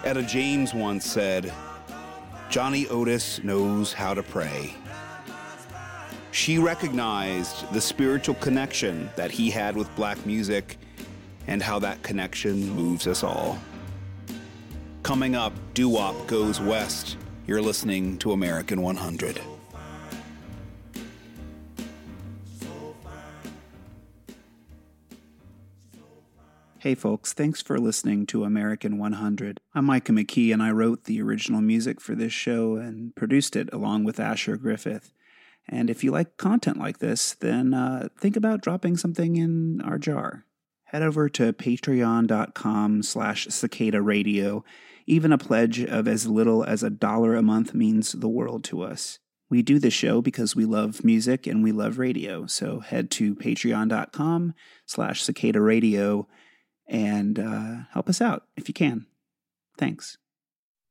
Etta 0.05 0.23
James 0.23 0.73
once 0.73 1.05
said, 1.05 1.51
Johnny 2.55 2.87
Otis 2.87 3.43
knows 3.43 3.91
how 3.91 4.13
to 4.13 4.23
pray. 4.23 4.73
She 6.31 6.57
recognized 6.57 7.69
the 7.73 7.81
spiritual 7.81 8.35
connection 8.35 9.09
that 9.17 9.29
he 9.29 9.49
had 9.51 9.75
with 9.75 9.93
black 9.97 10.25
music 10.25 10.77
and 11.47 11.61
how 11.61 11.79
that 11.79 12.01
connection 12.01 12.69
moves 12.69 13.07
us 13.07 13.25
all. 13.25 13.59
Coming 15.03 15.35
up, 15.35 15.51
Doo 15.73 15.89
Wop 15.89 16.27
Goes 16.27 16.61
West. 16.61 17.17
You're 17.45 17.61
listening 17.61 18.17
to 18.19 18.31
American 18.31 18.81
100. 18.81 19.41
Hey 26.85 26.93
folks, 26.93 27.33
thanks 27.33 27.63
for 27.63 27.79
listening 27.79 28.27
to 28.27 28.43
American 28.43 28.99
100. 28.99 29.59
I'm 29.73 29.85
Micah 29.85 30.11
McKee 30.11 30.53
and 30.53 30.61
I 30.61 30.69
wrote 30.69 31.05
the 31.05 31.19
original 31.19 31.59
music 31.59 31.99
for 31.99 32.13
this 32.13 32.31
show 32.31 32.75
and 32.75 33.15
produced 33.15 33.55
it 33.55 33.73
along 33.73 34.03
with 34.03 34.19
Asher 34.19 34.55
Griffith. 34.55 35.11
And 35.67 35.89
if 35.89 36.03
you 36.03 36.11
like 36.11 36.37
content 36.37 36.77
like 36.77 36.99
this, 36.99 37.33
then 37.33 37.73
uh, 37.73 38.09
think 38.19 38.35
about 38.35 38.61
dropping 38.61 38.97
something 38.97 39.35
in 39.35 39.81
our 39.81 39.97
jar. 39.97 40.45
Head 40.83 41.01
over 41.01 41.27
to 41.27 41.53
patreon.com 41.53 43.01
slash 43.01 43.47
cicada 43.47 43.99
radio. 43.99 44.63
Even 45.07 45.31
a 45.31 45.39
pledge 45.39 45.83
of 45.83 46.07
as 46.07 46.27
little 46.27 46.63
as 46.63 46.83
a 46.83 46.91
dollar 46.91 47.33
a 47.33 47.41
month 47.41 47.73
means 47.73 48.11
the 48.11 48.29
world 48.29 48.63
to 48.65 48.83
us. 48.83 49.17
We 49.49 49.63
do 49.63 49.79
this 49.79 49.95
show 49.95 50.21
because 50.21 50.55
we 50.55 50.65
love 50.65 51.03
music 51.03 51.47
and 51.47 51.63
we 51.63 51.71
love 51.71 51.97
radio. 51.97 52.45
So 52.45 52.81
head 52.81 53.09
to 53.11 53.33
patreon.com 53.33 54.53
slash 54.85 55.23
cicada 55.23 55.61
radio 55.61 56.27
and 56.87 57.39
uh, 57.39 57.85
help 57.91 58.07
us 58.09 58.21
out 58.21 58.43
if 58.55 58.67
you 58.67 58.73
can. 58.73 59.05
Thanks. 59.77 60.17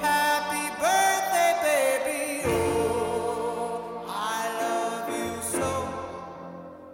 happy 0.00 0.68
birthday, 0.80 1.52
baby. 1.64 2.42
Oh, 2.46 4.04
I 4.06 4.48
love 4.60 5.08
you 5.10 5.42
so. 5.42 5.68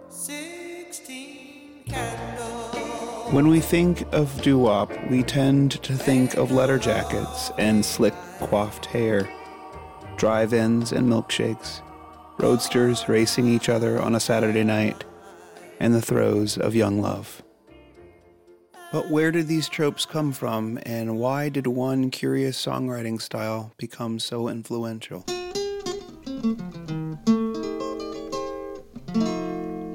Sixteen 0.09 1.83
candles. 1.87 3.33
When 3.33 3.47
we 3.47 3.59
think 3.59 4.05
of 4.13 4.41
doo 4.41 4.57
wop, 4.57 4.91
we 5.09 5.21
tend 5.23 5.83
to 5.83 5.93
think 5.93 6.35
of 6.35 6.51
letter 6.51 6.79
jackets 6.79 7.51
and 7.57 7.85
slick 7.85 8.13
coiffed 8.39 8.85
hair, 8.85 9.29
drive 10.17 10.53
ins 10.53 10.91
and 10.91 11.07
milkshakes, 11.07 11.81
roadsters 12.37 13.07
racing 13.07 13.47
each 13.47 13.69
other 13.69 14.01
on 14.01 14.15
a 14.15 14.19
Saturday 14.19 14.63
night, 14.63 15.03
and 15.79 15.93
the 15.93 16.01
throes 16.01 16.57
of 16.57 16.75
young 16.75 17.01
love. 17.01 17.41
But 18.91 19.09
where 19.09 19.31
did 19.31 19.47
these 19.47 19.67
tropes 19.67 20.05
come 20.05 20.31
from, 20.31 20.79
and 20.83 21.17
why 21.17 21.49
did 21.49 21.67
one 21.67 22.11
curious 22.11 22.63
songwriting 22.63 23.21
style 23.21 23.73
become 23.77 24.19
so 24.19 24.47
influential? 24.47 25.25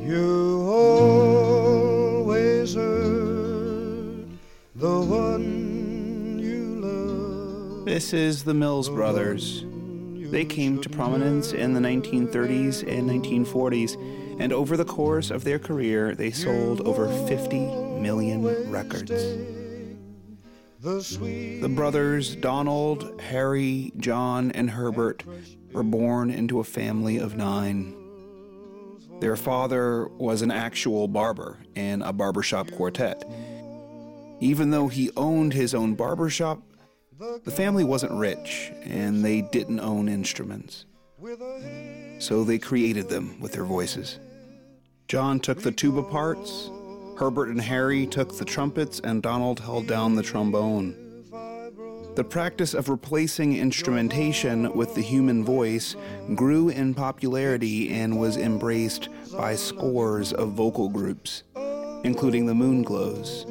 You 0.01 0.67
always 0.69 2.75
heard 2.75 4.27
the 4.75 5.01
one 5.01 6.39
you 6.39 6.81
love 6.81 7.85
This 7.87 8.13
is 8.13 8.45
the 8.45 8.55
Mills 8.55 8.89
Brothers. 8.89 9.65
They 10.31 10.45
came 10.45 10.81
to 10.81 10.89
prominence 10.89 11.53
in 11.53 11.75
the 11.75 11.81
1930s 11.81 12.87
and 12.87 13.11
1940s, 13.11 13.97
and 14.41 14.53
over 14.53 14.77
the 14.77 14.85
course 14.85 15.31
of 15.31 15.43
their 15.43 15.59
career, 15.59 16.15
they 16.15 16.31
sold 16.31 16.81
over 16.83 17.09
50 17.27 17.59
million 18.01 18.71
records. 18.71 19.11
The 20.83 21.73
brothers 21.75 22.37
Donald, 22.37 23.21
Harry, 23.21 23.93
John, 23.97 24.51
and 24.53 24.71
Herbert 24.71 25.25
were 25.73 25.83
born 25.83 26.31
into 26.31 26.61
a 26.61 26.65
family 26.65 27.19
of 27.19 27.37
nine. 27.37 27.97
Their 29.21 29.37
father 29.37 30.07
was 30.07 30.43
an 30.43 30.51
actual 30.51 31.09
barber 31.09 31.59
in 31.75 32.01
a 32.03 32.13
barbershop 32.13 32.71
quartet. 32.71 33.25
Even 34.41 34.71
though 34.71 34.89
he 34.89 35.11
owned 35.17 35.53
his 35.53 35.75
own 35.75 35.95
barbershop, 35.95 36.63
the 37.45 37.51
family 37.51 37.85
wasn't 37.85 38.13
rich 38.13 38.73
and 38.85 39.23
they 39.25 39.43
didn't 39.43 39.81
own 39.81 40.09
instruments. 40.09 40.87
So 42.19 42.45
they 42.45 42.59
created 42.59 43.09
them 43.09 43.39
with 43.41 43.53
their 43.53 43.65
voices. 43.65 44.19
John 45.07 45.41
took 45.41 45.61
the 45.61 45.73
tuba 45.73 46.03
parts, 46.03 46.71
Herbert 47.19 47.49
and 47.49 47.61
Harry 47.61 48.07
took 48.07 48.39
the 48.39 48.45
trumpets, 48.47 49.01
and 49.01 49.23
Donald 49.23 49.61
held 49.61 49.87
down 49.87 50.15
the 50.15 50.23
trombone. 50.23 50.97
The 52.15 52.25
practice 52.25 52.73
of 52.73 52.89
replacing 52.89 53.57
instrumentation 53.57 54.73
with 54.75 54.95
the 54.95 55.03
human 55.03 55.45
voice 55.45 55.97
grew 56.35 56.71
in 56.71 56.95
popularity 56.95 57.91
and 57.91 58.19
was 58.19 58.39
embraced 58.39 59.11
by 59.37 59.57
scores 59.57 60.33
of 60.33 60.53
vocal 60.53 60.89
groups, 60.89 61.43
including 62.03 62.47
the 62.47 62.55
Moonglows, 62.55 63.45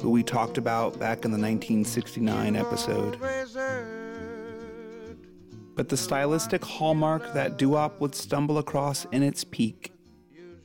who 0.00 0.10
we 0.10 0.22
talked 0.22 0.58
about 0.58 0.98
back 0.98 1.24
in 1.24 1.30
the 1.30 1.38
1969 1.38 2.56
episode. 2.56 3.18
But 5.76 5.88
the 5.88 5.96
stylistic 5.96 6.64
hallmark 6.64 7.32
that 7.32 7.56
doo-wop 7.56 8.00
would 8.00 8.14
stumble 8.14 8.58
across 8.58 9.06
in 9.06 9.22
its 9.22 9.44
peak, 9.44 9.92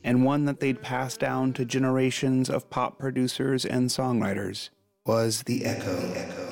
and 0.04 0.24
one 0.24 0.44
that 0.44 0.60
they'd 0.60 0.82
pass 0.82 1.16
down 1.16 1.52
to 1.54 1.64
generations 1.64 2.50
of 2.50 2.68
pop 2.70 2.98
producers 2.98 3.64
and 3.64 3.88
songwriters, 3.88 4.70
was 5.04 5.42
the 5.44 5.64
echo. 5.64 6.45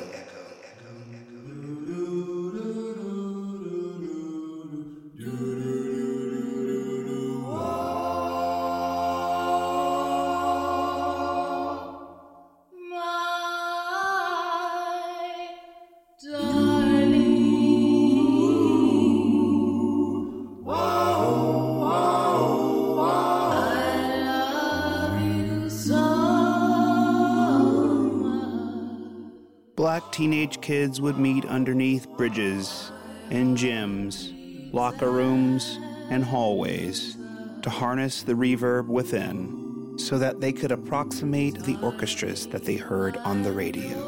Black 29.85 30.11
teenage 30.13 30.63
kids 30.63 30.99
would 30.99 31.19
meet 31.19 31.45
underneath 31.45 32.09
bridges, 32.17 32.91
in 33.29 33.55
gyms, 33.55 34.33
locker 34.73 35.11
rooms, 35.11 35.79
and 36.09 36.25
hallways 36.25 37.19
to 37.61 37.69
harness 37.69 38.23
the 38.23 38.33
reverb 38.33 38.87
within 38.87 39.99
so 39.99 40.17
that 40.17 40.41
they 40.41 40.53
could 40.53 40.73
approximate 40.73 41.63
the 41.65 41.77
orchestras 41.83 42.47
that 42.47 42.65
they 42.65 42.77
heard 42.77 43.19
on 43.19 43.43
the 43.43 43.53
radio. 43.53 43.99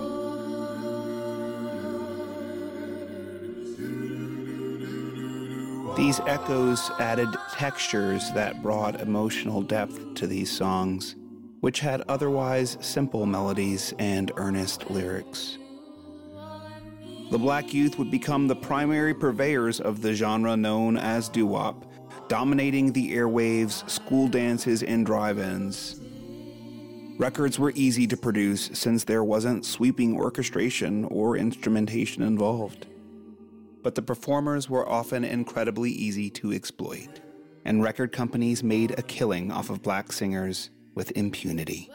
These 5.94 6.20
echoes 6.20 6.90
added 6.98 7.28
textures 7.52 8.32
that 8.32 8.62
brought 8.62 9.02
emotional 9.02 9.60
depth 9.60 10.14
to 10.14 10.26
these 10.26 10.50
songs, 10.50 11.16
which 11.60 11.80
had 11.80 12.00
otherwise 12.08 12.78
simple 12.80 13.26
melodies 13.26 13.92
and 13.98 14.32
earnest 14.36 14.90
lyrics. 14.90 15.58
The 17.28 17.38
black 17.38 17.74
youth 17.74 17.98
would 17.98 18.10
become 18.10 18.46
the 18.46 18.54
primary 18.54 19.12
purveyors 19.12 19.80
of 19.80 20.00
the 20.00 20.14
genre 20.14 20.56
known 20.56 20.96
as 20.96 21.28
doo 21.28 21.46
wop, 21.46 21.84
dominating 22.28 22.92
the 22.92 23.12
airwaves, 23.12 23.88
school 23.90 24.28
dances, 24.28 24.84
and 24.84 25.04
drive 25.04 25.40
ins. 25.40 26.00
Records 27.18 27.58
were 27.58 27.72
easy 27.74 28.06
to 28.06 28.16
produce 28.16 28.70
since 28.74 29.02
there 29.02 29.24
wasn't 29.24 29.64
sweeping 29.64 30.16
orchestration 30.16 31.04
or 31.06 31.36
instrumentation 31.36 32.22
involved. 32.22 32.86
But 33.82 33.96
the 33.96 34.02
performers 34.02 34.70
were 34.70 34.88
often 34.88 35.24
incredibly 35.24 35.90
easy 35.90 36.30
to 36.30 36.52
exploit, 36.52 37.20
and 37.64 37.82
record 37.82 38.12
companies 38.12 38.62
made 38.62 38.96
a 38.98 39.02
killing 39.02 39.50
off 39.50 39.70
of 39.70 39.82
black 39.82 40.12
singers 40.12 40.70
with 40.94 41.10
impunity. 41.16 41.90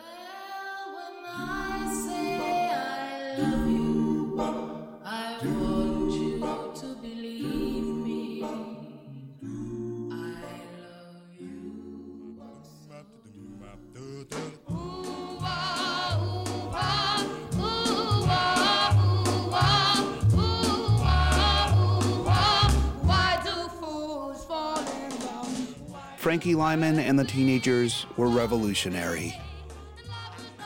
Frankie 26.42 26.56
Lymon 26.56 26.98
and 26.98 27.20
the 27.20 27.24
Teenagers 27.24 28.08
were 28.18 28.28
revolutionary. 28.28 29.40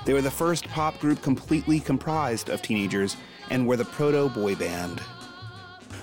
They 0.06 0.14
were 0.14 0.22
the 0.22 0.32
first 0.32 0.70
pop 0.70 0.98
group 1.00 1.22
completely 1.22 1.82
comprised 1.82 2.48
of 2.48 2.62
teenagers 2.62 3.18
and 3.50 3.68
were 3.68 3.76
the 3.76 3.84
proto 3.84 4.30
boy 4.30 4.56
band. 4.56 5.02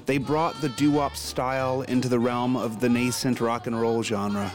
They 0.05 0.19
brought 0.19 0.61
the 0.61 0.69
doo 0.69 0.91
wop 0.91 1.17
style 1.17 1.81
into 1.89 2.11
the 2.11 2.21
realm 2.21 2.55
of 2.55 2.81
the 2.81 2.91
nascent 2.91 3.41
rock 3.41 3.67
and 3.67 3.81
roll 3.81 4.03
genre. 4.03 4.53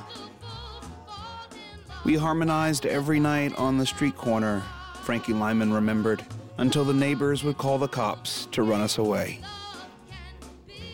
We 2.05 2.13
harmonized 2.13 2.85
every 2.85 3.19
night 3.19 3.55
on 3.57 3.79
the 3.79 3.87
street 3.87 4.15
corner, 4.17 4.61
Frankie 5.01 5.33
Lymon 5.33 5.73
remembered, 5.73 6.23
until 6.59 6.85
the 6.85 6.93
neighbors 6.93 7.43
would 7.43 7.57
call 7.57 7.79
the 7.79 7.87
cops 7.87 8.45
to 8.51 8.61
run 8.61 8.81
us 8.81 8.99
away. 8.99 9.39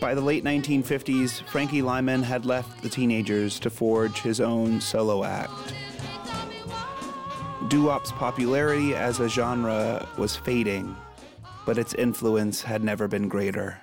By 0.00 0.14
the 0.14 0.20
late 0.20 0.44
1950s, 0.44 1.42
Frankie 1.48 1.82
Lymon 1.82 2.22
had 2.22 2.44
left 2.44 2.82
the 2.82 2.88
teenagers 2.88 3.58
to 3.60 3.70
forge 3.70 4.20
his 4.20 4.40
own 4.40 4.80
solo 4.80 5.24
act. 5.24 5.74
Doo-wop's 7.68 8.12
popularity 8.12 8.94
as 8.94 9.20
a 9.20 9.28
genre 9.28 10.06
was 10.18 10.36
fading, 10.36 10.94
but 11.64 11.78
its 11.78 11.94
influence 11.94 12.62
had 12.62 12.84
never 12.84 13.08
been 13.08 13.28
greater. 13.28 13.80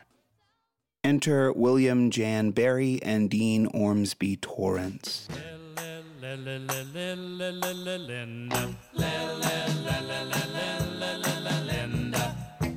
Enter 1.04 1.52
William 1.54 2.12
Jan 2.12 2.52
Berry 2.52 3.02
and 3.02 3.28
Dean 3.28 3.66
Ormsby 3.68 4.38
Torrence. 4.38 5.28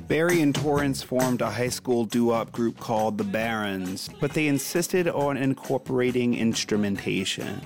Berry 0.07 0.41
and 0.41 0.53
Torrence 0.53 1.01
formed 1.01 1.41
a 1.41 1.49
high 1.49 1.69
school 1.69 2.05
doo-wop 2.05 2.51
group 2.51 2.79
called 2.79 3.17
the 3.17 3.23
Barons, 3.23 4.07
but 4.21 4.33
they 4.33 4.45
insisted 4.45 5.07
on 5.07 5.35
incorporating 5.35 6.35
instrumentation. 6.35 7.59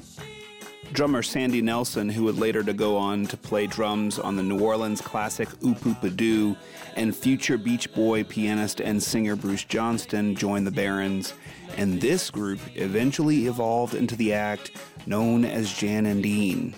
Drummer 0.93 1.21
Sandy 1.21 1.61
Nelson, 1.61 2.07
who 2.07 2.23
would 2.23 2.37
later 2.37 2.63
to 2.63 2.71
go 2.71 2.95
on 2.95 3.25
to 3.27 3.35
play 3.35 3.67
drums 3.67 4.17
on 4.17 4.37
the 4.37 4.43
New 4.43 4.59
Orleans 4.59 5.01
classic 5.01 5.49
Oop 5.65 6.15
Doo, 6.15 6.55
and 6.95 7.13
future 7.13 7.57
Beach 7.57 7.93
Boy 7.93 8.23
pianist 8.23 8.79
and 8.79 9.03
singer 9.03 9.35
Bruce 9.35 9.65
Johnston 9.65 10.33
joined 10.33 10.65
the 10.65 10.71
Barons, 10.71 11.33
and 11.75 11.99
this 11.99 12.31
group 12.31 12.61
eventually 12.75 13.47
evolved 13.47 13.95
into 13.95 14.15
the 14.15 14.31
act 14.31 14.71
known 15.05 15.43
as 15.43 15.73
Jan 15.73 16.05
and 16.05 16.23
Dean. 16.23 16.73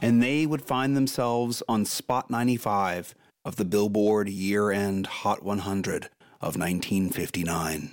And 0.00 0.22
they 0.22 0.46
would 0.46 0.62
find 0.62 0.96
themselves 0.96 1.60
on 1.68 1.84
Spot 1.84 2.30
95 2.30 3.16
of 3.44 3.56
the 3.56 3.64
Billboard 3.64 4.28
year 4.28 4.70
end 4.70 5.06
Hot 5.06 5.42
100 5.42 6.08
of 6.40 6.56
1959. 6.56 7.90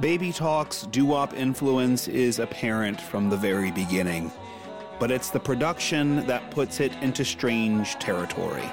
Baby 0.00 0.32
Talk's 0.32 0.82
doo 0.84 1.04
wop 1.04 1.34
influence 1.34 2.08
is 2.08 2.38
apparent 2.38 3.00
from 3.00 3.28
the 3.28 3.36
very 3.36 3.70
beginning, 3.70 4.32
but 4.98 5.10
it's 5.10 5.28
the 5.30 5.38
production 5.38 6.26
that 6.26 6.50
puts 6.50 6.80
it 6.80 6.92
into 7.02 7.22
strange 7.24 7.94
territory. 7.96 8.68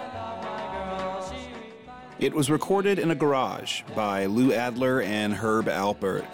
It 2.19 2.33
was 2.33 2.49
recorded 2.49 2.97
in 2.97 3.11
a 3.11 3.15
garage 3.15 3.83
by 3.95 4.25
Lou 4.25 4.51
Adler 4.51 5.01
and 5.01 5.35
Herb 5.35 5.67
Alpert. 5.67 6.25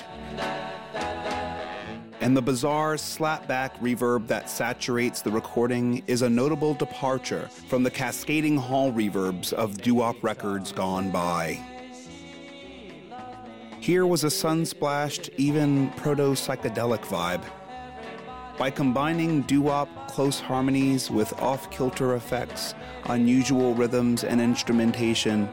And 2.22 2.38
the 2.38 2.42
bizarre 2.42 2.96
slapback 2.96 3.78
reverb 3.82 4.28
that 4.28 4.50
saturates 4.50 5.22
the 5.22 5.32
recording 5.32 6.02
is 6.08 6.22
a 6.22 6.30
notable 6.30 6.74
departure 6.74 7.50
from 7.68 7.84
the 7.84 7.92
cascading 7.92 8.56
hall 8.56 8.94
reverbs 8.94 9.52
of 9.52 9.78
doo-wop 9.82 10.24
records 10.24 10.72
gone 10.72 11.12
by. 11.12 11.60
Here 13.82 14.08
was 14.08 14.24
a 14.24 14.32
sun-splashed, 14.32 15.32
even 15.36 15.90
proto-psychedelic 15.98 17.02
vibe. 17.02 17.44
By 18.58 18.70
combining 18.70 19.42
doo-wop 19.42 20.08
close 20.08 20.40
harmonies 20.40 21.12
with 21.12 21.34
off-kilter 21.42 22.16
effects, 22.16 22.74
unusual 23.08 23.74
rhythms, 23.74 24.24
and 24.24 24.40
instrumentation, 24.40 25.50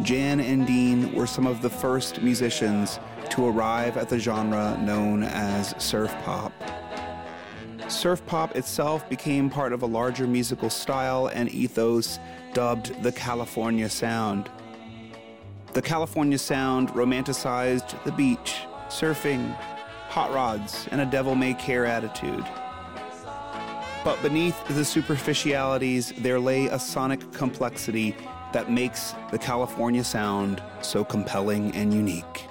Jan 0.00 0.40
and 0.40 0.66
Dean 0.66 1.12
were 1.12 1.26
some 1.26 1.46
of 1.46 1.60
the 1.60 1.68
first 1.68 2.22
musicians 2.22 2.98
to 3.30 3.46
arrive 3.46 3.96
at 3.96 4.08
the 4.08 4.18
genre 4.18 4.76
known 4.80 5.22
as 5.22 5.74
surf 5.78 6.14
pop. 6.24 6.52
Surf 7.88 8.24
pop 8.26 8.56
itself 8.56 9.08
became 9.10 9.50
part 9.50 9.72
of 9.72 9.82
a 9.82 9.86
larger 9.86 10.26
musical 10.26 10.70
style 10.70 11.26
and 11.26 11.50
ethos 11.50 12.18
dubbed 12.54 13.00
the 13.02 13.12
California 13.12 13.88
Sound. 13.88 14.50
The 15.74 15.82
California 15.82 16.38
Sound 16.38 16.88
romanticized 16.90 18.02
the 18.04 18.12
beach, 18.12 18.62
surfing, 18.88 19.54
hot 20.08 20.32
rods, 20.32 20.88
and 20.90 21.00
a 21.00 21.06
devil 21.06 21.34
may 21.34 21.54
care 21.54 21.84
attitude. 21.84 22.46
But 24.04 24.20
beneath 24.22 24.56
the 24.68 24.84
superficialities, 24.84 26.12
there 26.18 26.40
lay 26.40 26.66
a 26.66 26.78
sonic 26.78 27.30
complexity 27.32 28.16
that 28.52 28.70
makes 28.70 29.14
the 29.30 29.38
California 29.38 30.04
sound 30.04 30.62
so 30.80 31.04
compelling 31.04 31.74
and 31.74 31.92
unique. 31.92 32.46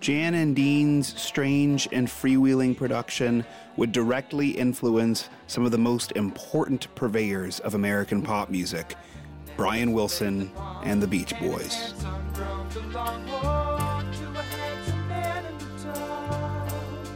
Jan 0.00 0.34
and 0.34 0.54
Dean's 0.54 1.20
strange 1.20 1.88
and 1.90 2.06
freewheeling 2.06 2.76
production 2.76 3.44
would 3.76 3.92
directly 3.92 4.50
influence 4.50 5.28
some 5.46 5.64
of 5.64 5.72
the 5.72 5.78
most 5.78 6.12
important 6.12 6.94
purveyors 6.94 7.60
of 7.60 7.74
American 7.74 8.22
pop 8.22 8.50
music 8.50 8.94
Brian 9.56 9.92
Wilson 9.92 10.52
and 10.82 11.02
the 11.02 11.06
Beach 11.06 11.32
Boys. 11.40 11.94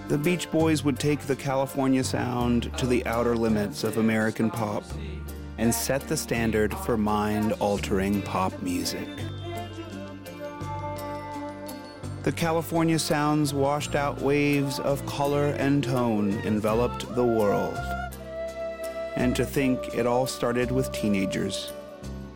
The 0.08 0.18
Beach 0.18 0.50
Boys 0.50 0.82
would 0.82 0.98
take 0.98 1.20
the 1.20 1.36
California 1.36 2.02
sound 2.02 2.76
to 2.78 2.86
the 2.86 3.04
outer 3.06 3.36
limits 3.36 3.84
of 3.84 3.98
American 3.98 4.50
pop 4.50 4.82
and 5.60 5.72
set 5.72 6.00
the 6.08 6.16
standard 6.16 6.74
for 6.74 6.96
mind 6.96 7.52
altering 7.60 8.22
pop 8.22 8.60
music. 8.62 9.06
The 12.24 12.32
California 12.32 12.98
sounds 12.98 13.54
washed 13.54 13.94
out 13.94 14.20
waves 14.20 14.80
of 14.80 15.04
color 15.06 15.48
and 15.58 15.84
tone 15.84 16.32
enveloped 16.44 17.14
the 17.14 17.24
world. 17.24 17.78
And 19.16 19.36
to 19.36 19.44
think 19.44 19.94
it 19.94 20.06
all 20.06 20.26
started 20.26 20.72
with 20.72 20.90
teenagers 20.92 21.72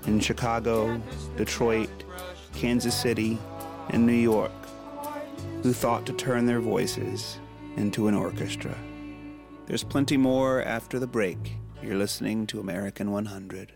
in 0.06 0.20
Chicago, 0.20 1.00
Detroit, 1.36 2.04
Kansas 2.52 2.94
City, 2.94 3.38
and 3.90 4.06
New 4.06 4.12
York 4.12 4.52
who 5.62 5.72
thought 5.72 6.04
to 6.04 6.12
turn 6.12 6.44
their 6.44 6.60
voices 6.60 7.38
into 7.76 8.06
an 8.06 8.14
orchestra. 8.14 8.76
There's 9.64 9.82
plenty 9.82 10.18
more 10.18 10.62
after 10.62 10.98
the 10.98 11.06
break. 11.06 11.54
You're 11.84 11.98
listening 11.98 12.46
to 12.46 12.60
American 12.60 13.10
100. 13.10 13.74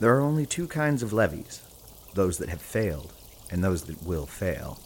There 0.00 0.14
are 0.14 0.20
only 0.20 0.46
two 0.46 0.68
kinds 0.68 1.02
of 1.02 1.12
levees 1.12 1.62
those 2.14 2.38
that 2.38 2.48
have 2.48 2.62
failed 2.62 3.12
and 3.50 3.62
those 3.62 3.82
that 3.84 4.02
will 4.02 4.26
fail. 4.26 4.78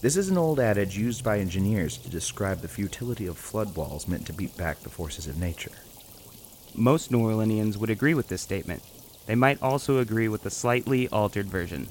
This 0.00 0.16
is 0.16 0.28
an 0.28 0.38
old 0.38 0.60
adage 0.60 0.96
used 0.96 1.24
by 1.24 1.38
engineers 1.38 1.96
to 1.98 2.10
describe 2.10 2.60
the 2.60 2.68
futility 2.68 3.26
of 3.26 3.38
flood 3.38 3.74
walls 3.74 4.06
meant 4.06 4.26
to 4.26 4.32
beat 4.32 4.56
back 4.56 4.80
the 4.80 4.90
forces 4.90 5.26
of 5.26 5.38
nature. 5.38 5.72
Most 6.74 7.10
New 7.10 7.20
Orleanians 7.20 7.76
would 7.78 7.90
agree 7.90 8.14
with 8.14 8.28
this 8.28 8.42
statement. 8.42 8.82
They 9.26 9.34
might 9.34 9.62
also 9.62 9.98
agree 9.98 10.28
with 10.28 10.42
the 10.42 10.50
slightly 10.50 11.08
altered 11.08 11.46
version. 11.46 11.88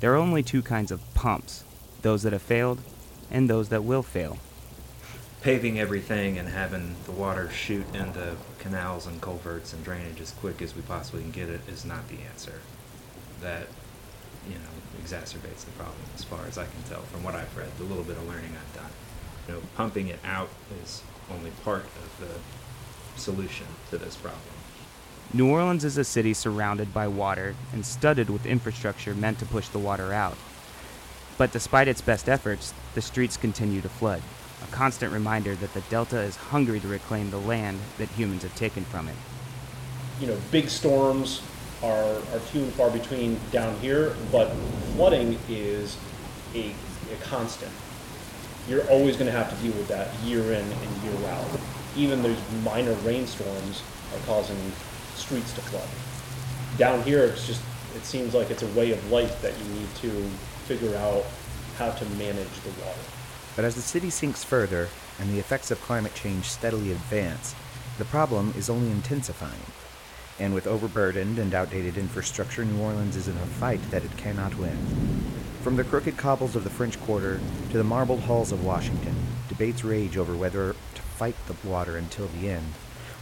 There 0.00 0.12
are 0.14 0.16
only 0.16 0.42
two 0.42 0.62
kinds 0.62 0.90
of 0.90 1.02
pumps 1.14 1.64
those 2.02 2.22
that 2.22 2.32
have 2.32 2.42
failed 2.42 2.80
and 3.30 3.50
those 3.50 3.68
that 3.70 3.84
will 3.84 4.02
fail. 4.02 4.38
Paving 5.42 5.80
everything 5.80 6.38
and 6.38 6.48
having 6.48 6.94
the 7.04 7.12
water 7.12 7.50
shoot 7.50 7.84
into 7.94 8.36
canals 8.60 9.06
and 9.06 9.20
culverts 9.20 9.72
and 9.72 9.84
drainage 9.84 10.20
as 10.20 10.30
quick 10.30 10.62
as 10.62 10.74
we 10.74 10.82
possibly 10.82 11.20
can 11.20 11.32
get 11.32 11.48
it 11.48 11.60
is 11.68 11.84
not 11.84 12.06
the 12.08 12.16
answer. 12.30 12.60
That, 13.40 13.66
you 14.48 14.54
know, 14.54 15.02
exacerbates 15.02 15.64
the 15.64 15.72
problem 15.72 15.98
as 16.14 16.22
far 16.22 16.46
as 16.46 16.58
I 16.58 16.64
can 16.64 16.82
tell 16.88 17.02
from 17.02 17.24
what 17.24 17.34
I've 17.34 17.54
read, 17.56 17.76
the 17.76 17.84
little 17.84 18.04
bit 18.04 18.16
of 18.16 18.26
learning 18.28 18.52
I've 18.52 18.76
done. 18.76 18.90
You 19.48 19.54
know, 19.54 19.60
pumping 19.76 20.08
it 20.08 20.20
out 20.24 20.48
is 20.82 21.02
only 21.28 21.50
part 21.64 21.84
of 21.84 22.20
the 22.20 23.20
solution 23.20 23.66
to 23.90 23.98
this 23.98 24.16
problem. 24.16 24.40
New 25.34 25.48
Orleans 25.50 25.84
is 25.84 25.98
a 25.98 26.04
city 26.04 26.34
surrounded 26.34 26.94
by 26.94 27.08
water 27.08 27.56
and 27.72 27.84
studded 27.84 28.30
with 28.30 28.46
infrastructure 28.46 29.14
meant 29.14 29.40
to 29.40 29.46
push 29.46 29.66
the 29.68 29.78
water 29.78 30.12
out. 30.12 30.36
But 31.36 31.52
despite 31.52 31.88
its 31.88 32.00
best 32.00 32.28
efforts, 32.28 32.72
the 32.94 33.02
streets 33.02 33.36
continue 33.36 33.80
to 33.80 33.88
flood, 33.88 34.22
a 34.62 34.66
constant 34.72 35.12
reminder 35.12 35.54
that 35.56 35.74
the 35.74 35.80
Delta 35.82 36.20
is 36.20 36.36
hungry 36.36 36.80
to 36.80 36.88
reclaim 36.88 37.30
the 37.30 37.38
land 37.38 37.80
that 37.98 38.08
humans 38.10 38.42
have 38.42 38.54
taken 38.56 38.84
from 38.84 39.08
it. 39.08 39.16
you 40.20 40.26
know, 40.28 40.38
big 40.50 40.68
storms 40.68 41.42
are, 41.82 42.14
are 42.14 42.40
few 42.40 42.62
and 42.62 42.72
far 42.74 42.90
between 42.90 43.38
down 43.50 43.76
here, 43.80 44.14
but 44.30 44.52
flooding 44.94 45.38
is 45.48 45.96
a, 46.54 46.70
a 47.12 47.16
constant. 47.22 47.72
You're 48.68 48.88
always 48.88 49.16
going 49.16 49.26
to 49.30 49.36
have 49.36 49.50
to 49.50 49.56
deal 49.66 49.76
with 49.76 49.88
that 49.88 50.14
year 50.22 50.42
in 50.52 50.64
and 50.64 51.02
year 51.02 51.30
out. 51.30 51.46
Even 51.96 52.22
those 52.22 52.38
minor 52.64 52.94
rainstorms 53.04 53.82
are 54.14 54.26
causing 54.26 54.56
streets 55.16 55.52
to 55.54 55.60
flood. 55.62 55.88
Down 56.78 57.02
here, 57.02 57.24
it's 57.24 57.46
just, 57.46 57.62
it 57.96 58.04
seems 58.04 58.34
like 58.34 58.50
it's 58.50 58.62
a 58.62 58.68
way 58.68 58.92
of 58.92 59.10
life 59.10 59.42
that 59.42 59.58
you 59.58 59.64
need 59.74 59.94
to 59.96 60.10
figure 60.66 60.96
out 60.96 61.24
how 61.78 61.90
to 61.90 62.04
manage 62.10 62.60
the 62.62 62.70
water. 62.84 63.00
But 63.54 63.64
as 63.64 63.74
the 63.74 63.82
city 63.82 64.10
sinks 64.10 64.42
further 64.42 64.88
and 65.18 65.30
the 65.30 65.38
effects 65.38 65.70
of 65.70 65.80
climate 65.82 66.14
change 66.14 66.46
steadily 66.46 66.92
advance, 66.92 67.54
the 67.98 68.04
problem 68.06 68.54
is 68.56 68.70
only 68.70 68.90
intensifying. 68.90 69.60
And 70.38 70.54
with 70.54 70.66
overburdened 70.66 71.38
and 71.38 71.54
outdated 71.54 71.98
infrastructure, 71.98 72.64
New 72.64 72.80
Orleans 72.82 73.16
is 73.16 73.28
in 73.28 73.36
a 73.36 73.46
fight 73.46 73.82
that 73.90 74.04
it 74.04 74.16
cannot 74.16 74.56
win. 74.56 74.76
From 75.60 75.76
the 75.76 75.84
crooked 75.84 76.16
cobbles 76.16 76.56
of 76.56 76.64
the 76.64 76.70
French 76.70 76.98
Quarter 77.02 77.40
to 77.70 77.78
the 77.78 77.84
marbled 77.84 78.20
halls 78.20 78.50
of 78.50 78.64
Washington, 78.64 79.14
debates 79.48 79.84
rage 79.84 80.16
over 80.16 80.34
whether 80.34 80.74
to 80.94 81.02
fight 81.02 81.36
the 81.46 81.68
water 81.68 81.98
until 81.98 82.28
the 82.28 82.48
end, 82.48 82.72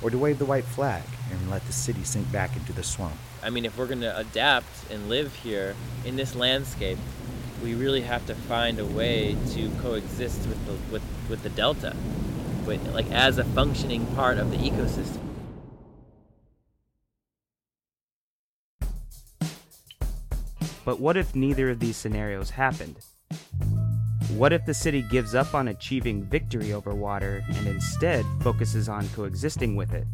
or 0.00 0.10
to 0.10 0.16
wave 0.16 0.38
the 0.38 0.44
white 0.44 0.64
flag 0.64 1.02
and 1.30 1.50
let 1.50 1.66
the 1.66 1.72
city 1.72 2.04
sink 2.04 2.30
back 2.30 2.56
into 2.56 2.72
the 2.72 2.82
swamp. 2.82 3.16
I 3.42 3.50
mean, 3.50 3.64
if 3.64 3.76
we're 3.76 3.86
going 3.86 4.00
to 4.00 4.16
adapt 4.16 4.90
and 4.90 5.08
live 5.08 5.34
here 5.34 5.74
in 6.04 6.16
this 6.16 6.34
landscape, 6.34 6.98
we 7.62 7.74
really 7.74 8.00
have 8.02 8.26
to 8.26 8.34
find 8.34 8.78
a 8.78 8.86
way 8.86 9.36
to 9.50 9.70
coexist 9.82 10.46
with 10.46 10.66
the 10.66 10.72
with, 10.92 11.02
with 11.28 11.42
the 11.42 11.48
delta, 11.50 11.94
with, 12.66 12.86
like 12.94 13.10
as 13.10 13.38
a 13.38 13.44
functioning 13.44 14.06
part 14.14 14.38
of 14.38 14.50
the 14.50 14.56
ecosystem. 14.56 15.20
But 20.84 20.98
what 20.98 21.16
if 21.16 21.36
neither 21.36 21.70
of 21.70 21.78
these 21.78 21.96
scenarios 21.96 22.50
happened? 22.50 22.96
What 24.30 24.52
if 24.52 24.64
the 24.64 24.74
city 24.74 25.02
gives 25.02 25.34
up 25.34 25.54
on 25.54 25.68
achieving 25.68 26.24
victory 26.24 26.72
over 26.72 26.94
water 26.94 27.44
and 27.48 27.66
instead 27.66 28.24
focuses 28.40 28.88
on 28.88 29.08
coexisting 29.10 29.76
with 29.76 29.92
it? 29.92 30.06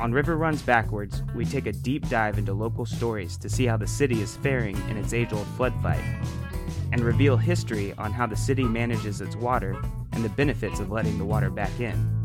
On 0.00 0.10
River 0.10 0.36
Runs 0.36 0.62
Backwards, 0.62 1.22
we 1.34 1.44
take 1.44 1.66
a 1.66 1.72
deep 1.72 2.08
dive 2.08 2.38
into 2.38 2.54
local 2.54 2.86
stories 2.86 3.36
to 3.36 3.50
see 3.50 3.66
how 3.66 3.76
the 3.76 3.86
city 3.86 4.22
is 4.22 4.36
faring 4.38 4.76
in 4.88 4.96
its 4.96 5.12
age 5.12 5.32
old 5.32 5.46
flood 5.48 5.74
fight, 5.82 6.02
and 6.92 7.00
reveal 7.02 7.36
history 7.36 7.92
on 7.98 8.12
how 8.12 8.26
the 8.26 8.36
city 8.36 8.64
manages 8.64 9.20
its 9.20 9.34
water 9.36 9.76
and 10.12 10.24
the 10.24 10.28
benefits 10.30 10.78
of 10.78 10.90
letting 10.90 11.18
the 11.18 11.24
water 11.24 11.50
back 11.50 11.80
in. 11.80 12.22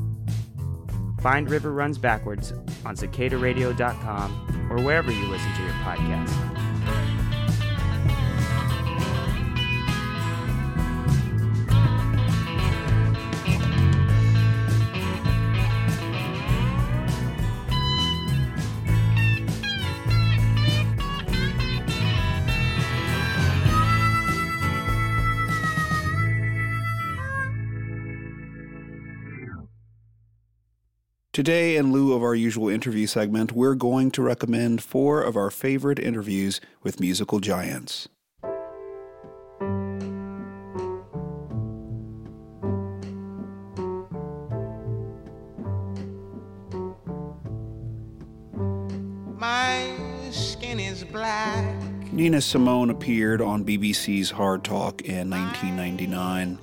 Find 1.21 1.49
River 1.49 1.71
Runs 1.71 1.97
Backwards 1.97 2.51
on 2.86 2.95
cicadaradio.com 2.95 4.67
or 4.69 4.82
wherever 4.82 5.12
you 5.12 5.25
listen 5.27 5.53
to 5.56 5.63
your 5.63 5.73
podcast. 5.73 6.66
Today, 31.38 31.76
in 31.76 31.91
lieu 31.91 32.13
of 32.13 32.23
our 32.23 32.34
usual 32.34 32.67
interview 32.67 33.06
segment, 33.06 33.52
we're 33.52 33.76
going 33.76 34.10
to 34.10 34.23
recommend 34.23 34.82
four 34.82 35.21
of 35.21 35.36
our 35.36 35.52
favorite 35.52 36.00
interviews 36.00 36.60
with 36.82 37.00
musical 37.00 37.39
giants. 37.39 38.10
My 49.38 49.95
skin 50.32 50.80
is 50.80 51.04
black. 51.04 52.12
Nina 52.12 52.41
Simone 52.41 52.89
appeared 52.89 53.43
on 53.43 53.63
BBC's 53.63 54.32
Hard 54.32 54.63
Talk 54.63 55.02
in 55.04 55.30
1999. 55.30 56.58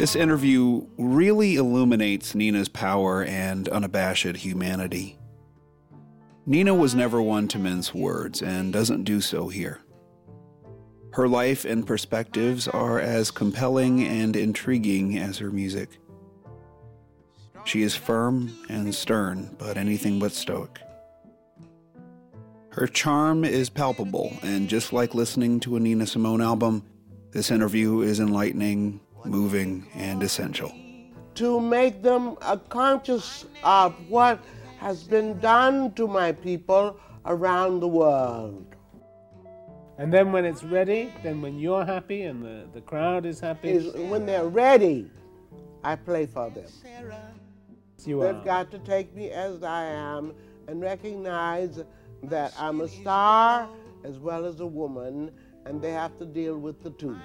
This 0.00 0.16
interview 0.16 0.86
really 0.96 1.56
illuminates 1.56 2.34
Nina's 2.34 2.70
power 2.70 3.22
and 3.22 3.68
unabashed 3.68 4.34
humanity. 4.34 5.18
Nina 6.46 6.74
was 6.74 6.94
never 6.94 7.20
one 7.20 7.48
to 7.48 7.58
mince 7.58 7.92
words 7.92 8.40
and 8.40 8.72
doesn't 8.72 9.04
do 9.04 9.20
so 9.20 9.48
here. 9.48 9.82
Her 11.12 11.28
life 11.28 11.66
and 11.66 11.86
perspectives 11.86 12.66
are 12.66 12.98
as 12.98 13.30
compelling 13.30 14.02
and 14.02 14.36
intriguing 14.36 15.18
as 15.18 15.36
her 15.36 15.50
music. 15.50 15.98
She 17.64 17.82
is 17.82 17.94
firm 17.94 18.56
and 18.70 18.94
stern, 18.94 19.54
but 19.58 19.76
anything 19.76 20.18
but 20.18 20.32
stoic. 20.32 20.80
Her 22.70 22.86
charm 22.86 23.44
is 23.44 23.68
palpable, 23.68 24.32
and 24.42 24.66
just 24.66 24.94
like 24.94 25.14
listening 25.14 25.60
to 25.60 25.76
a 25.76 25.80
Nina 25.80 26.06
Simone 26.06 26.40
album, 26.40 26.84
this 27.32 27.50
interview 27.50 28.00
is 28.00 28.18
enlightening, 28.18 29.00
moving, 29.24 29.86
and 29.94 30.22
essential. 30.22 30.72
to 31.34 31.60
make 31.60 32.02
them 32.02 32.36
uh, 32.42 32.56
conscious 32.68 33.46
of 33.62 33.94
what 34.08 34.38
has 34.78 35.04
been 35.04 35.38
done 35.40 35.92
to 35.94 36.06
my 36.08 36.32
people 36.32 36.96
around 37.26 37.80
the 37.80 37.88
world. 37.88 38.66
And 39.98 40.12
then 40.12 40.32
when 40.32 40.44
it's 40.44 40.64
ready, 40.64 41.12
then 41.22 41.40
when 41.42 41.58
you're 41.58 41.84
happy 41.84 42.22
and 42.22 42.42
the, 42.42 42.66
the 42.72 42.80
crowd 42.80 43.26
is 43.26 43.38
happy, 43.40 43.68
Is 43.70 43.92
when 44.10 44.24
they're 44.26 44.48
ready, 44.48 45.10
I 45.84 45.96
play 45.96 46.26
for 46.26 46.50
them. 46.50 46.64
you 48.06 48.20
They've 48.20 48.34
are. 48.34 48.44
got 48.44 48.70
to 48.70 48.78
take 48.78 49.14
me 49.14 49.30
as 49.30 49.62
I 49.62 49.84
am 49.84 50.32
and 50.68 50.80
recognize 50.80 51.82
that 52.24 52.54
I'm 52.58 52.80
a 52.80 52.88
star 52.88 53.68
as 54.04 54.18
well 54.18 54.46
as 54.46 54.60
a 54.60 54.66
woman, 54.66 55.30
and 55.66 55.80
they 55.82 55.92
have 55.92 56.18
to 56.18 56.24
deal 56.24 56.56
with 56.58 56.82
the 56.82 56.90
two. 56.90 57.16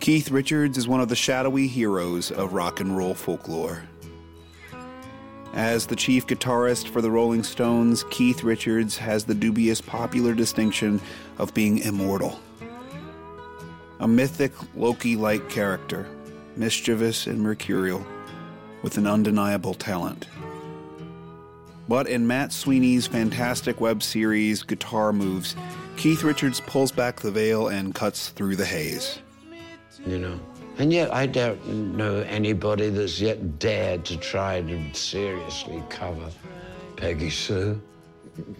Keith 0.00 0.30
Richards 0.30 0.78
is 0.78 0.88
one 0.88 1.02
of 1.02 1.10
the 1.10 1.14
shadowy 1.14 1.66
heroes 1.66 2.30
of 2.30 2.54
rock 2.54 2.80
and 2.80 2.96
roll 2.96 3.12
folklore. 3.12 3.82
As 5.52 5.86
the 5.86 5.96
chief 5.96 6.26
guitarist 6.26 6.88
for 6.88 7.02
the 7.02 7.10
Rolling 7.10 7.42
Stones, 7.42 8.04
Keith 8.04 8.42
Richards 8.42 8.96
has 8.96 9.24
the 9.24 9.34
dubious 9.34 9.82
popular 9.82 10.32
distinction 10.32 11.02
of 11.36 11.52
being 11.52 11.78
immortal. 11.78 12.40
A 13.98 14.08
mythic 14.08 14.52
Loki 14.74 15.16
like 15.16 15.50
character, 15.50 16.06
mischievous 16.56 17.26
and 17.26 17.42
mercurial, 17.42 18.06
with 18.80 18.96
an 18.96 19.06
undeniable 19.06 19.74
talent. 19.74 20.28
But 21.88 22.06
in 22.06 22.26
Matt 22.26 22.52
Sweeney's 22.52 23.06
fantastic 23.06 23.82
web 23.82 24.02
series 24.02 24.62
Guitar 24.62 25.12
Moves, 25.12 25.56
Keith 25.98 26.22
Richards 26.22 26.60
pulls 26.60 26.90
back 26.90 27.20
the 27.20 27.30
veil 27.30 27.68
and 27.68 27.94
cuts 27.94 28.30
through 28.30 28.56
the 28.56 28.64
haze. 28.64 29.18
You 30.06 30.18
know. 30.18 30.38
And 30.78 30.92
yet, 30.92 31.12
I 31.12 31.26
don't 31.26 31.96
know 31.96 32.20
anybody 32.20 32.88
that's 32.90 33.20
yet 33.20 33.58
dared 33.58 34.04
to 34.06 34.16
try 34.16 34.62
to 34.62 34.94
seriously 34.94 35.82
cover 35.88 36.30
Peggy 36.96 37.30
Sue. 37.30 37.80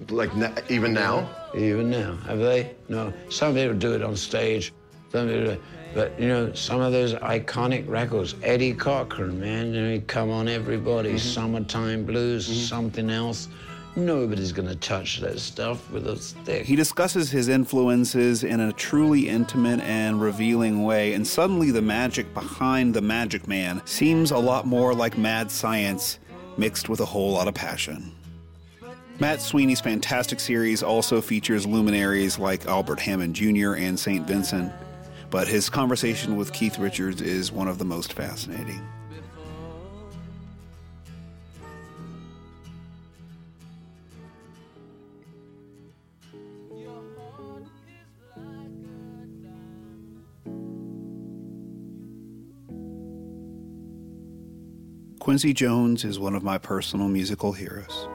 Like 0.09 0.31
even 0.69 0.93
now? 0.93 1.29
Even 1.55 1.91
now, 1.91 2.17
have 2.27 2.39
they? 2.39 2.75
No. 2.89 3.13
Some 3.29 3.55
people 3.55 3.77
do 3.77 3.95
it 3.95 4.03
on 4.03 4.17
stage. 4.17 4.73
Some 5.13 5.29
people, 5.29 5.57
but 5.95 6.19
you 6.21 6.29
know, 6.29 6.53
some 6.53 6.81
of 6.81 6.93
those 6.93 7.15
iconic 7.15 7.89
records. 7.89 8.35
Eddie 8.43 8.75
Cochran, 8.75 9.41
man, 9.41 9.73
you 9.73 9.83
know, 9.83 10.03
come 10.07 10.31
on 10.31 10.49
everybody. 10.49 11.11
Mm-hmm. 11.11 11.19
Summertime 11.19 12.05
Blues, 12.05 12.49
mm-hmm. 12.49 12.61
something 12.61 13.11
else. 13.11 13.49
Nobody's 13.97 14.53
gonna 14.53 14.77
touch 14.77 15.21
that 15.21 15.41
stuff 15.41 15.91
with 15.91 16.07
a 16.07 16.17
stick. 16.17 16.65
He 16.65 16.77
discusses 16.77 17.31
his 17.31 17.49
influences 17.49 18.45
in 18.45 18.61
a 18.61 18.73
truly 18.73 19.29
intimate 19.29 19.81
and 19.81 20.21
revealing 20.21 20.85
way, 20.85 21.15
and 21.15 21.27
suddenly 21.27 21.71
the 21.71 21.83
magic 21.83 22.33
behind 22.33 22.95
the 22.95 23.01
Magic 23.01 23.49
Man 23.49 23.83
seems 23.87 24.31
a 24.31 24.39
lot 24.39 24.67
more 24.67 24.95
like 24.95 25.19
mad 25.19 25.51
science 25.51 26.19
mixed 26.57 26.89
with 26.89 27.01
a 27.01 27.05
whole 27.05 27.33
lot 27.33 27.49
of 27.49 27.55
passion. 27.55 28.13
Matt 29.19 29.43
Sweeney's 29.43 29.81
fantastic 29.81 30.41
series 30.41 30.83
also 30.83 31.21
features 31.21 31.67
luminaries 31.67 32.39
like 32.39 32.67
Albert 32.67 33.01
Hammond 33.01 33.35
Jr. 33.35 33.75
and 33.75 33.99
St. 33.99 34.27
Vincent, 34.27 34.73
but 35.31 35.49
his 35.49 35.69
conversation 35.69 36.37
with 36.37 36.53
Keith 36.53 36.79
Richards 36.79 37.21
is 37.21 37.53
one 37.53 37.69
of 37.69 37.79
the 37.79 37.85
most 37.85 38.13
fascinating. 38.13 38.81
Quincy 55.31 55.55
Jones 55.55 56.05
is 56.05 56.19
one 56.19 56.35
of 56.35 56.43
my 56.43 56.59
personal 56.59 57.07
musical 57.07 57.53
heroes. 57.53 58.09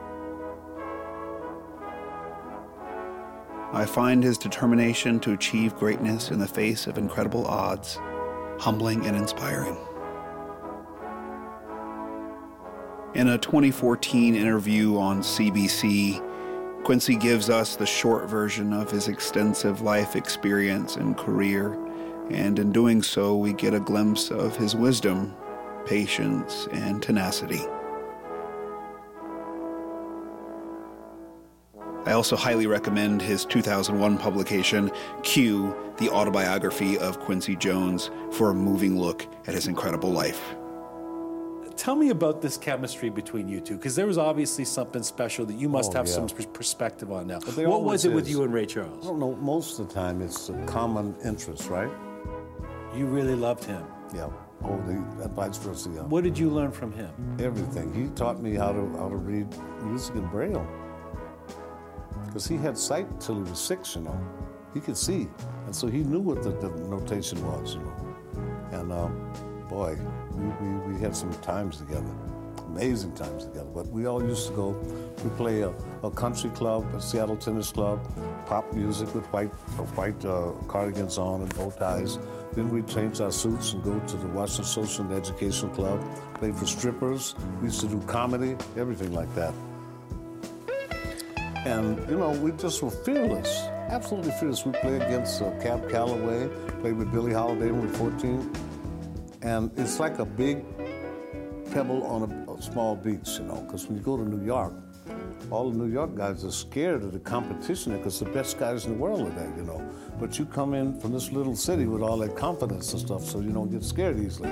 I 3.71 3.86
find 3.86 4.21
his 4.21 4.38
determination 4.38 5.21
to 5.21 5.32
achieve 5.32 5.78
greatness 5.78 6.30
in 6.30 6.39
the 6.39 6.47
face 6.47 6.88
of 6.88 6.97
incredible 6.97 7.45
odds 7.47 7.97
humbling 8.60 9.06
and 9.06 9.15
inspiring. 9.15 9.78
In 13.13 13.30
a 13.30 13.38
2014 13.38 14.36
interview 14.36 14.97
on 14.97 15.21
CBC, 15.21 16.21
Quincy 16.84 17.15
gives 17.15 17.49
us 17.49 17.78
the 17.78 17.86
short 17.86 18.30
version 18.30 18.73
of 18.73 18.91
his 18.91 19.08
extensive 19.08 19.80
life 19.80 20.17
experience 20.17 20.97
and 20.97 21.17
career, 21.17 21.80
and 22.30 22.60
in 22.60 22.73
doing 22.73 23.01
so, 23.01 23.38
we 23.38 23.54
get 23.54 23.73
a 23.73 23.80
glimpse 23.80 24.32
of 24.32 24.58
his 24.58 24.75
wisdom, 24.75 25.34
patience, 25.86 26.67
and 26.71 27.02
tenacity. 27.02 27.62
I 32.08 32.12
also 32.12 32.36
highly 32.36 32.67
recommend 32.67 33.21
his 33.21 33.45
2001 33.45 34.19
publication, 34.19 34.91
Q, 35.24 35.76
the 35.98 36.10
autobiography 36.12 37.00
of 37.00 37.19
Quincy 37.19 37.56
Jones, 37.56 38.12
for 38.32 38.52
a 38.52 38.54
moving 38.54 39.00
look 39.00 39.26
at 39.48 39.56
his 39.56 39.65
incredible 39.67 40.12
life. 40.12 40.39
Tell 41.76 41.95
me 41.95 42.10
about 42.10 42.41
this 42.41 42.58
chemistry 42.58 43.10
between 43.10 43.50
you 43.50 43.60
two, 43.60 43.76
because 43.76 43.95
there 43.95 44.06
was 44.06 44.17
obviously 44.19 44.63
something 44.65 45.04
special 45.04 45.45
that 45.48 45.56
you 45.56 45.67
must 45.67 45.91
Oh, 45.93 45.98
have 45.98 46.08
yeah. 46.08 46.13
some 46.13 46.28
perspective 46.54 47.12
on 47.12 47.28
now. 47.28 47.39
What 47.39 47.58
was 47.58 47.65
always 47.67 48.06
it 48.06 48.13
with 48.13 48.30
you 48.30 48.43
and 48.43 48.54
Ray 48.54 48.65
Charles? 48.67 48.89
I 48.89 48.91
Charles? 48.91 49.08
don't 49.08 49.19
know. 49.19 49.36
Most 49.36 49.80
of 49.80 49.88
the 49.89 49.93
time, 49.93 50.21
it's 50.21 50.50
a 50.50 50.54
common 50.65 51.15
interest, 51.26 51.69
right? 51.69 51.91
You 52.95 53.08
really 53.08 53.36
loved 53.36 53.65
him. 53.65 53.84
Yeah. 54.13 54.30
Oh, 54.67 54.82
the 54.88 54.93
and 55.23 55.32
vice 55.34 55.58
versa. 55.58 55.89
Yeah. 55.93 56.01
What 56.01 56.23
did 56.23 56.38
you 56.38 56.49
learn 56.49 56.71
from 56.71 56.91
him? 56.91 57.12
Everything. 57.39 57.93
He 57.93 58.08
taught 58.15 58.41
me 58.41 58.56
how 58.56 58.71
to 58.71 58.88
how 58.97 59.10
to 59.10 59.15
read 59.15 59.47
music 59.84 60.15
in 60.15 60.25
braille. 60.28 60.65
Because 62.25 62.47
he 62.47 62.58
had 62.58 62.78
sight 62.78 63.08
till 63.21 63.36
he 63.36 63.49
was 63.49 63.60
six, 63.60 63.95
you 63.95 64.01
know. 64.01 64.19
He 64.73 64.80
could 64.82 64.97
see, 64.97 65.30
and 65.65 65.73
so 65.73 65.88
he 65.88 65.99
knew 65.99 66.19
what 66.19 66.43
the, 66.43 66.49
the 66.49 66.69
notation 66.89 67.45
was, 67.45 67.75
you 67.75 67.82
know. 67.82 67.95
And 68.71 68.91
um, 68.91 69.32
boy, 69.69 69.97
we, 70.32 70.67
we, 70.67 70.93
we 70.93 70.99
had 70.99 71.15
some 71.15 71.34
times 71.36 71.78
together, 71.78 72.12
amazing 72.75 73.13
times 73.13 73.45
together. 73.45 73.69
But 73.73 73.88
we 73.88 74.05
all 74.05 74.21
used 74.21 74.47
to 74.47 74.53
go. 74.53 74.69
We 75.23 75.29
play 75.31 75.61
a, 75.61 75.73
a 76.03 76.11
country 76.11 76.49
club, 76.51 76.85
a 76.93 77.01
Seattle 77.01 77.38
Tennis 77.38 77.71
Club, 77.71 77.99
pop 78.45 78.71
music 78.73 79.13
with 79.15 79.25
white 79.27 79.53
white 79.95 80.25
uh, 80.25 80.51
cardigans 80.67 81.17
on 81.17 81.41
and 81.41 81.55
bow 81.55 81.71
ties. 81.71 82.19
Then 82.53 82.69
we 82.69 82.81
change 82.83 83.21
our 83.21 83.31
suits 83.31 83.73
and 83.73 83.83
go 83.83 83.99
to 83.99 84.17
the 84.17 84.27
Washington 84.27 84.65
Social 84.65 85.05
and 85.05 85.13
Educational 85.13 85.71
Club, 85.73 85.99
play 86.35 86.51
for 86.51 86.65
strippers. 86.65 87.35
We 87.59 87.67
used 87.67 87.81
to 87.81 87.88
do 87.88 88.01
comedy, 88.07 88.55
everything 88.77 89.13
like 89.13 89.33
that. 89.35 89.53
And, 91.65 91.97
you 92.09 92.17
know, 92.17 92.31
we 92.31 92.51
just 92.51 92.83
were 92.83 92.91
fearless, 92.91 93.63
absolutely 93.89 94.31
fearless. 94.39 94.65
We 94.65 94.73
played 94.73 95.01
against 95.01 95.41
uh, 95.41 95.49
Cab 95.59 95.89
Calloway, 95.89 96.47
played 96.81 96.95
with 96.95 97.11
Billie 97.11 97.33
Holiday 97.33 97.71
when 97.71 97.81
we 97.81 97.88
were 97.88 97.93
14. 97.93 98.53
And 99.41 99.71
it's 99.75 99.99
like 99.99 100.19
a 100.19 100.25
big 100.25 100.63
pebble 101.71 102.03
on 102.05 102.23
a 102.23 102.44
small 102.63 102.95
beats, 102.95 103.39
you 103.39 103.45
know, 103.45 103.61
because 103.61 103.87
when 103.87 103.97
you 103.97 104.03
go 104.03 104.17
to 104.17 104.23
New 104.23 104.45
York, 104.45 104.73
all 105.51 105.69
the 105.69 105.77
New 105.77 105.91
York 105.91 106.15
guys 106.15 106.43
are 106.43 106.51
scared 106.51 107.03
of 107.03 107.11
the 107.11 107.19
competition 107.19 107.95
because 107.97 108.19
the 108.19 108.25
best 108.25 108.57
guys 108.57 108.85
in 108.85 108.93
the 108.93 108.97
world 108.97 109.21
are 109.21 109.31
there, 109.31 109.53
you 109.55 109.63
know. 109.63 109.81
But 110.19 110.39
you 110.39 110.45
come 110.45 110.73
in 110.73 110.99
from 110.99 111.11
this 111.11 111.31
little 111.31 111.55
city 111.55 111.85
with 111.85 112.01
all 112.01 112.17
that 112.19 112.35
confidence 112.35 112.93
and 112.93 113.01
stuff, 113.01 113.23
so 113.23 113.39
you 113.39 113.51
don't 113.51 113.69
get 113.69 113.83
scared 113.83 114.19
easily. 114.19 114.49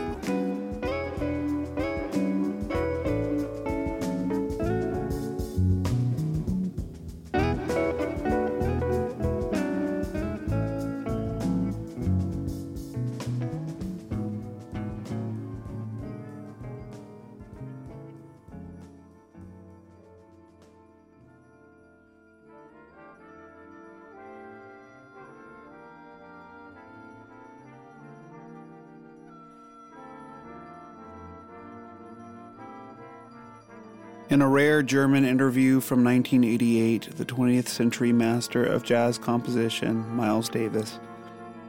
In 34.34 34.42
a 34.42 34.50
rare 34.50 34.82
German 34.82 35.26
interview 35.26 35.80
from 35.80 36.04
1988, 36.04 37.18
the 37.18 37.24
20th 37.24 37.68
century 37.68 38.12
master 38.12 38.66
of 38.66 38.82
jazz 38.82 39.20
composition, 39.20 40.10
Miles 40.10 40.50
Davis, 40.50 41.00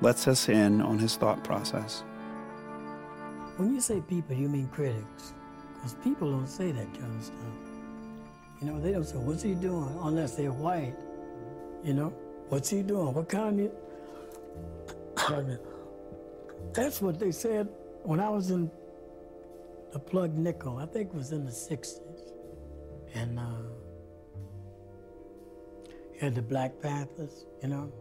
lets 0.01 0.27
us 0.27 0.49
in 0.49 0.81
on 0.81 0.99
his 0.99 1.17
thought 1.17 1.45
process. 1.45 2.03
When 3.59 3.75
you 3.75 3.83
say 3.83 4.01
people, 4.01 4.35
you 4.35 4.49
mean 4.49 4.69
critics. 4.69 5.35
Because 5.75 5.95
people 6.03 6.31
don't 6.31 6.47
say 6.47 6.73
that 6.73 6.91
kind 6.99 7.15
of 7.15 7.23
stuff. 7.23 7.37
You 8.63 8.69
know, 8.69 8.81
they 8.81 8.93
don't 8.93 9.05
say, 9.05 9.19
what's 9.19 9.43
he 9.43 9.55
doing? 9.55 9.99
Unless 10.01 10.37
they're 10.37 10.51
white. 10.51 10.95
You 11.85 11.93
know, 11.93 12.15
what's 12.49 12.71
he 12.71 12.83
doing? 12.83 13.13
What 13.13 13.29
kind 13.29 13.61
of. 13.61 13.71
That's 16.73 17.03
what 17.03 17.19
they 17.19 17.31
said 17.31 17.69
when 18.05 18.21
I 18.21 18.31
was 18.31 18.51
in 18.51 18.71
the 19.93 19.99
Plugged 19.99 20.39
Nickel. 20.39 20.79
I 20.79 20.87
think 20.87 21.11
it 21.11 21.15
was 21.15 21.33
in 21.33 21.45
the 21.45 21.53
60s. 21.53 22.31
And 23.15 23.39
uh, 23.39 23.43
you 26.13 26.21
had 26.21 26.35
the 26.35 26.43
Black 26.43 26.81
Panthers, 26.81 27.47
you 27.63 27.69
know? 27.69 27.93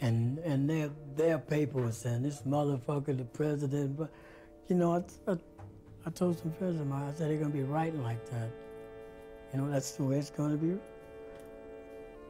And 0.00 0.38
and 0.38 0.70
their 0.70 0.90
their 1.16 1.38
paper 1.38 1.82
was 1.82 1.96
saying 1.98 2.22
this 2.22 2.42
motherfucker, 2.42 3.16
the 3.16 3.24
president. 3.24 3.96
But 3.96 4.10
you 4.68 4.76
know, 4.76 4.94
I, 4.94 5.30
I, 5.30 5.36
I 6.06 6.10
told 6.10 6.38
some 6.38 6.52
friends 6.52 6.80
of 6.80 6.86
mine, 6.86 7.08
I 7.08 7.12
said 7.14 7.30
they're 7.30 7.38
gonna 7.38 7.50
be 7.50 7.64
writing 7.64 8.02
like 8.02 8.24
that. 8.30 8.50
You 9.52 9.60
know, 9.60 9.70
that's 9.70 9.92
the 9.92 10.04
way 10.04 10.18
it's 10.18 10.30
gonna 10.30 10.56
be. 10.56 10.78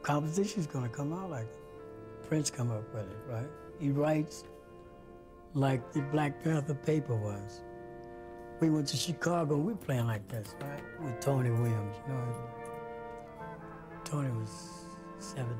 Composition's 0.02 0.66
gonna 0.66 0.88
come 0.88 1.12
out 1.12 1.30
like 1.30 1.52
that. 1.52 2.28
Prince 2.28 2.50
come 2.50 2.70
up 2.70 2.94
with 2.94 3.10
it, 3.10 3.18
right? 3.28 3.48
He 3.78 3.90
writes 3.90 4.44
like 5.54 5.92
the 5.92 6.00
Black 6.00 6.42
Panther 6.42 6.74
paper 6.74 7.16
was. 7.16 7.62
We 8.60 8.70
went 8.70 8.88
to 8.88 8.96
Chicago, 8.96 9.56
we 9.56 9.74
playing 9.74 10.06
like 10.06 10.26
this, 10.28 10.54
right? 10.60 10.82
With 11.00 11.20
Tony 11.20 11.50
Williams, 11.50 11.96
you 12.06 12.12
know. 12.12 12.34
Tony 14.04 14.30
was 14.30 14.50
17. 15.20 15.56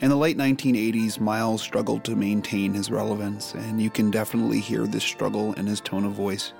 In 0.00 0.08
the 0.08 0.16
late 0.16 0.38
1980s, 0.38 1.20
Miles 1.20 1.60
struggled 1.60 2.04
to 2.04 2.16
maintain 2.16 2.72
his 2.72 2.90
relevance, 2.90 3.52
and 3.52 3.82
you 3.82 3.90
can 3.90 4.10
definitely 4.10 4.60
hear 4.60 4.86
this 4.86 5.04
struggle 5.04 5.52
in 5.54 5.66
his 5.66 5.82
tone 5.82 6.06
of 6.06 6.12
voice. 6.12 6.54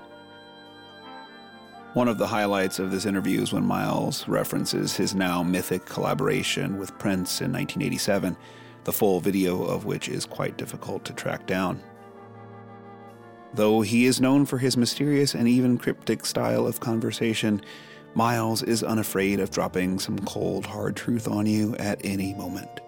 One 1.93 2.07
of 2.07 2.19
the 2.19 2.27
highlights 2.27 2.77
of 2.77 2.91
this 2.91 3.07
interview 3.07 3.41
is 3.41 3.51
when 3.51 3.65
Miles 3.65 4.27
references 4.27 4.95
his 4.95 5.15
now 5.15 5.41
mythic 5.41 5.85
collaboration 5.85 6.77
with 6.77 6.97
Prince 6.99 7.41
in 7.41 7.51
1987, 7.51 8.37
the 8.83 8.93
full 8.93 9.19
video 9.19 9.63
of 9.63 9.85
which 9.85 10.07
is 10.07 10.27
quite 10.27 10.57
difficult 10.57 11.03
to 11.05 11.13
track 11.13 11.47
down. 11.47 11.81
Though 13.53 13.81
he 13.81 14.05
is 14.05 14.21
known 14.21 14.45
for 14.45 14.57
his 14.59 14.77
mysterious 14.77 15.35
and 15.35 15.47
even 15.47 15.77
cryptic 15.77 16.25
style 16.25 16.65
of 16.65 16.79
conversation, 16.79 17.61
Miles 18.13 18.63
is 18.63 18.83
unafraid 18.83 19.39
of 19.39 19.51
dropping 19.51 19.99
some 19.99 20.19
cold, 20.19 20.65
hard 20.65 20.95
truth 20.95 21.27
on 21.27 21.45
you 21.45 21.75
at 21.77 21.99
any 22.03 22.33
moment. 22.33 22.81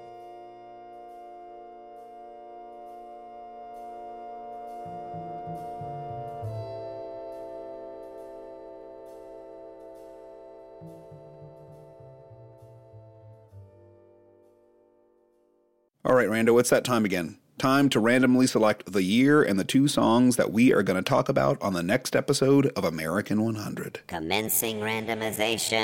All 16.06 16.15
right, 16.15 16.28
Rando, 16.28 16.54
what's 16.54 16.69
that 16.69 16.84
time 16.84 17.06
again. 17.06 17.39
Time 17.57 17.87
to 17.89 17.99
randomly 17.99 18.47
select 18.47 18.91
the 18.91 19.03
year 19.03 19.41
and 19.41 19.57
the 19.59 19.63
two 19.63 19.87
songs 19.87 20.35
that 20.35 20.51
we 20.51 20.73
are 20.73 20.83
going 20.83 21.01
to 21.01 21.07
talk 21.07 21.29
about 21.29 21.61
on 21.61 21.73
the 21.73 21.83
next 21.83 22.15
episode 22.15 22.65
of 22.75 22.83
American 22.83 23.41
100. 23.41 24.01
Commencing 24.07 24.79
randomization. 24.79 25.79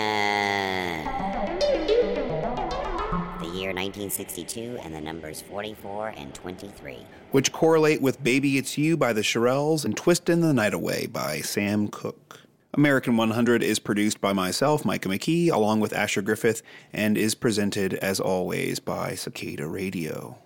The 3.40 3.46
year 3.46 3.70
1962 3.70 4.80
and 4.84 4.94
the 4.94 5.00
numbers 5.00 5.42
44 5.42 6.10
and 6.18 6.34
23. 6.34 6.98
which 7.32 7.52
correlate 7.54 8.02
with 8.02 8.22
Baby 8.24 8.58
It's 8.58 8.78
You 8.78 8.98
by 8.98 9.14
the 9.14 9.22
Shirelles 9.22 9.86
and 9.86 9.96
Twistin' 9.96 10.42
the 10.42 10.54
Night 10.54 10.74
Away 10.74 11.06
by 11.08 11.40
Sam 11.40 11.88
Cooke. 11.88 12.42
American 12.74 13.16
100 13.16 13.64
is 13.64 13.80
produced 13.80 14.20
by 14.20 14.34
myself, 14.34 14.84
Micah 14.84 15.10
McKee, 15.10 15.50
along 15.52 15.80
with 15.80 15.94
Asher 15.94 16.22
Griffith, 16.22 16.62
and 16.92 17.18
is 17.18 17.36
presented, 17.36 17.94
as 17.96 18.20
always, 18.20 18.80
by 18.80 19.16
Cicada 19.16 19.68
Radio. 19.68 20.38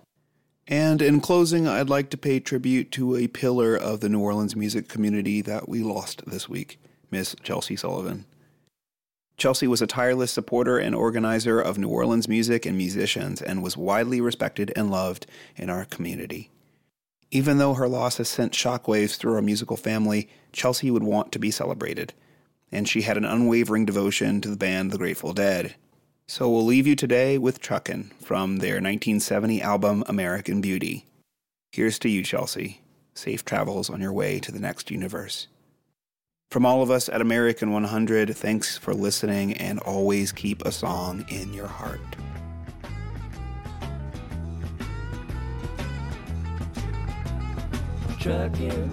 And 0.66 1.02
in 1.02 1.20
closing, 1.20 1.68
I'd 1.68 1.90
like 1.90 2.08
to 2.10 2.16
pay 2.16 2.40
tribute 2.40 2.90
to 2.92 3.16
a 3.16 3.28
pillar 3.28 3.76
of 3.76 4.00
the 4.00 4.08
New 4.08 4.20
Orleans 4.20 4.56
music 4.56 4.88
community 4.88 5.42
that 5.42 5.68
we 5.68 5.82
lost 5.82 6.24
this 6.26 6.48
week, 6.48 6.78
Miss 7.10 7.36
Chelsea 7.42 7.76
Sullivan. 7.76 8.24
Chelsea 9.36 9.66
was 9.66 9.82
a 9.82 9.86
tireless 9.86 10.30
supporter 10.30 10.78
and 10.78 10.94
organizer 10.94 11.60
of 11.60 11.76
New 11.76 11.88
Orleans 11.88 12.28
music 12.28 12.64
and 12.64 12.78
musicians 12.78 13.42
and 13.42 13.62
was 13.62 13.76
widely 13.76 14.20
respected 14.20 14.72
and 14.76 14.90
loved 14.90 15.26
in 15.56 15.68
our 15.68 15.84
community. 15.84 16.50
Even 17.30 17.58
though 17.58 17.74
her 17.74 17.88
loss 17.88 18.18
has 18.18 18.28
sent 18.28 18.52
shockwaves 18.52 19.16
through 19.16 19.34
our 19.34 19.42
musical 19.42 19.76
family, 19.76 20.30
Chelsea 20.52 20.90
would 20.90 21.02
want 21.02 21.32
to 21.32 21.38
be 21.38 21.50
celebrated, 21.50 22.14
and 22.70 22.88
she 22.88 23.02
had 23.02 23.16
an 23.16 23.24
unwavering 23.24 23.84
devotion 23.84 24.40
to 24.40 24.48
the 24.48 24.56
band 24.56 24.92
The 24.92 24.98
Grateful 24.98 25.32
Dead. 25.32 25.74
So 26.26 26.48
we'll 26.48 26.64
leave 26.64 26.86
you 26.86 26.96
today 26.96 27.38
with 27.38 27.60
Truckin' 27.60 28.10
from 28.20 28.56
their 28.56 28.74
1970 28.74 29.60
album 29.60 30.04
American 30.06 30.60
Beauty. 30.60 31.06
Here's 31.72 31.98
to 32.00 32.08
you, 32.08 32.22
Chelsea. 32.22 32.80
Safe 33.14 33.44
travels 33.44 33.90
on 33.90 34.00
your 34.00 34.12
way 34.12 34.40
to 34.40 34.50
the 34.50 34.60
next 34.60 34.90
universe. 34.90 35.48
From 36.50 36.64
all 36.64 36.82
of 36.82 36.90
us 36.90 37.08
at 37.08 37.20
American 37.20 37.72
100, 37.72 38.34
thanks 38.36 38.78
for 38.78 38.94
listening 38.94 39.54
and 39.54 39.78
always 39.80 40.32
keep 40.32 40.62
a 40.62 40.72
song 40.72 41.24
in 41.28 41.52
your 41.52 41.66
heart. 41.66 42.00
trucking. 48.24 48.90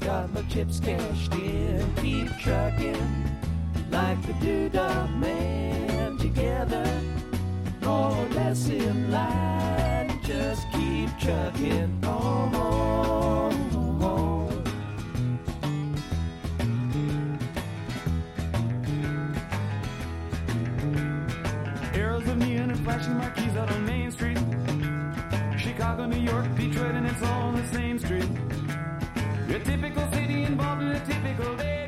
Got 0.00 0.32
my 0.32 0.42
chips 0.48 0.80
cashed 0.80 1.32
in. 1.34 1.94
Keep 2.02 2.36
trucking 2.38 3.30
like 3.88 4.20
the 4.26 4.32
doodah 4.32 5.16
man. 5.16 5.67
Together, 6.18 7.00
more 7.82 8.10
or 8.10 8.28
less 8.30 8.68
in 8.68 9.10
line. 9.10 10.20
Just 10.24 10.66
keep 10.72 11.08
trucking 11.18 12.04
on. 12.04 12.48
Arrows 21.94 22.28
of 22.28 22.36
neon 22.36 22.70
and 22.70 22.80
flashing 22.84 23.16
marquees 23.16 23.56
out 23.56 23.70
on 23.70 23.86
Main 23.86 24.10
Street. 24.10 24.38
Chicago, 25.56 26.06
New 26.06 26.18
York, 26.20 26.46
Detroit, 26.56 26.94
and 26.94 27.06
it's 27.06 27.22
all 27.22 27.42
on 27.48 27.56
the 27.56 27.66
same 27.68 27.98
street. 27.98 28.28
A 29.48 29.58
typical 29.64 30.10
city 30.12 30.44
involved 30.44 30.82
in 30.82 30.88
a 30.88 31.00
typical 31.06 31.56
daydream. 31.56 31.87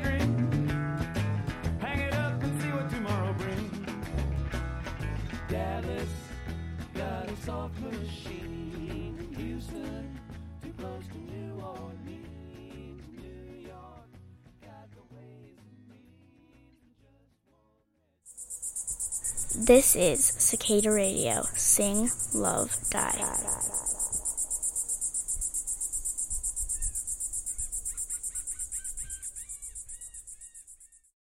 This 19.53 19.95
is 19.95 20.25
Cicada 20.25 20.91
Radio. 20.91 21.43
Sing, 21.55 22.09
love, 22.33 22.75
die. 22.89 23.90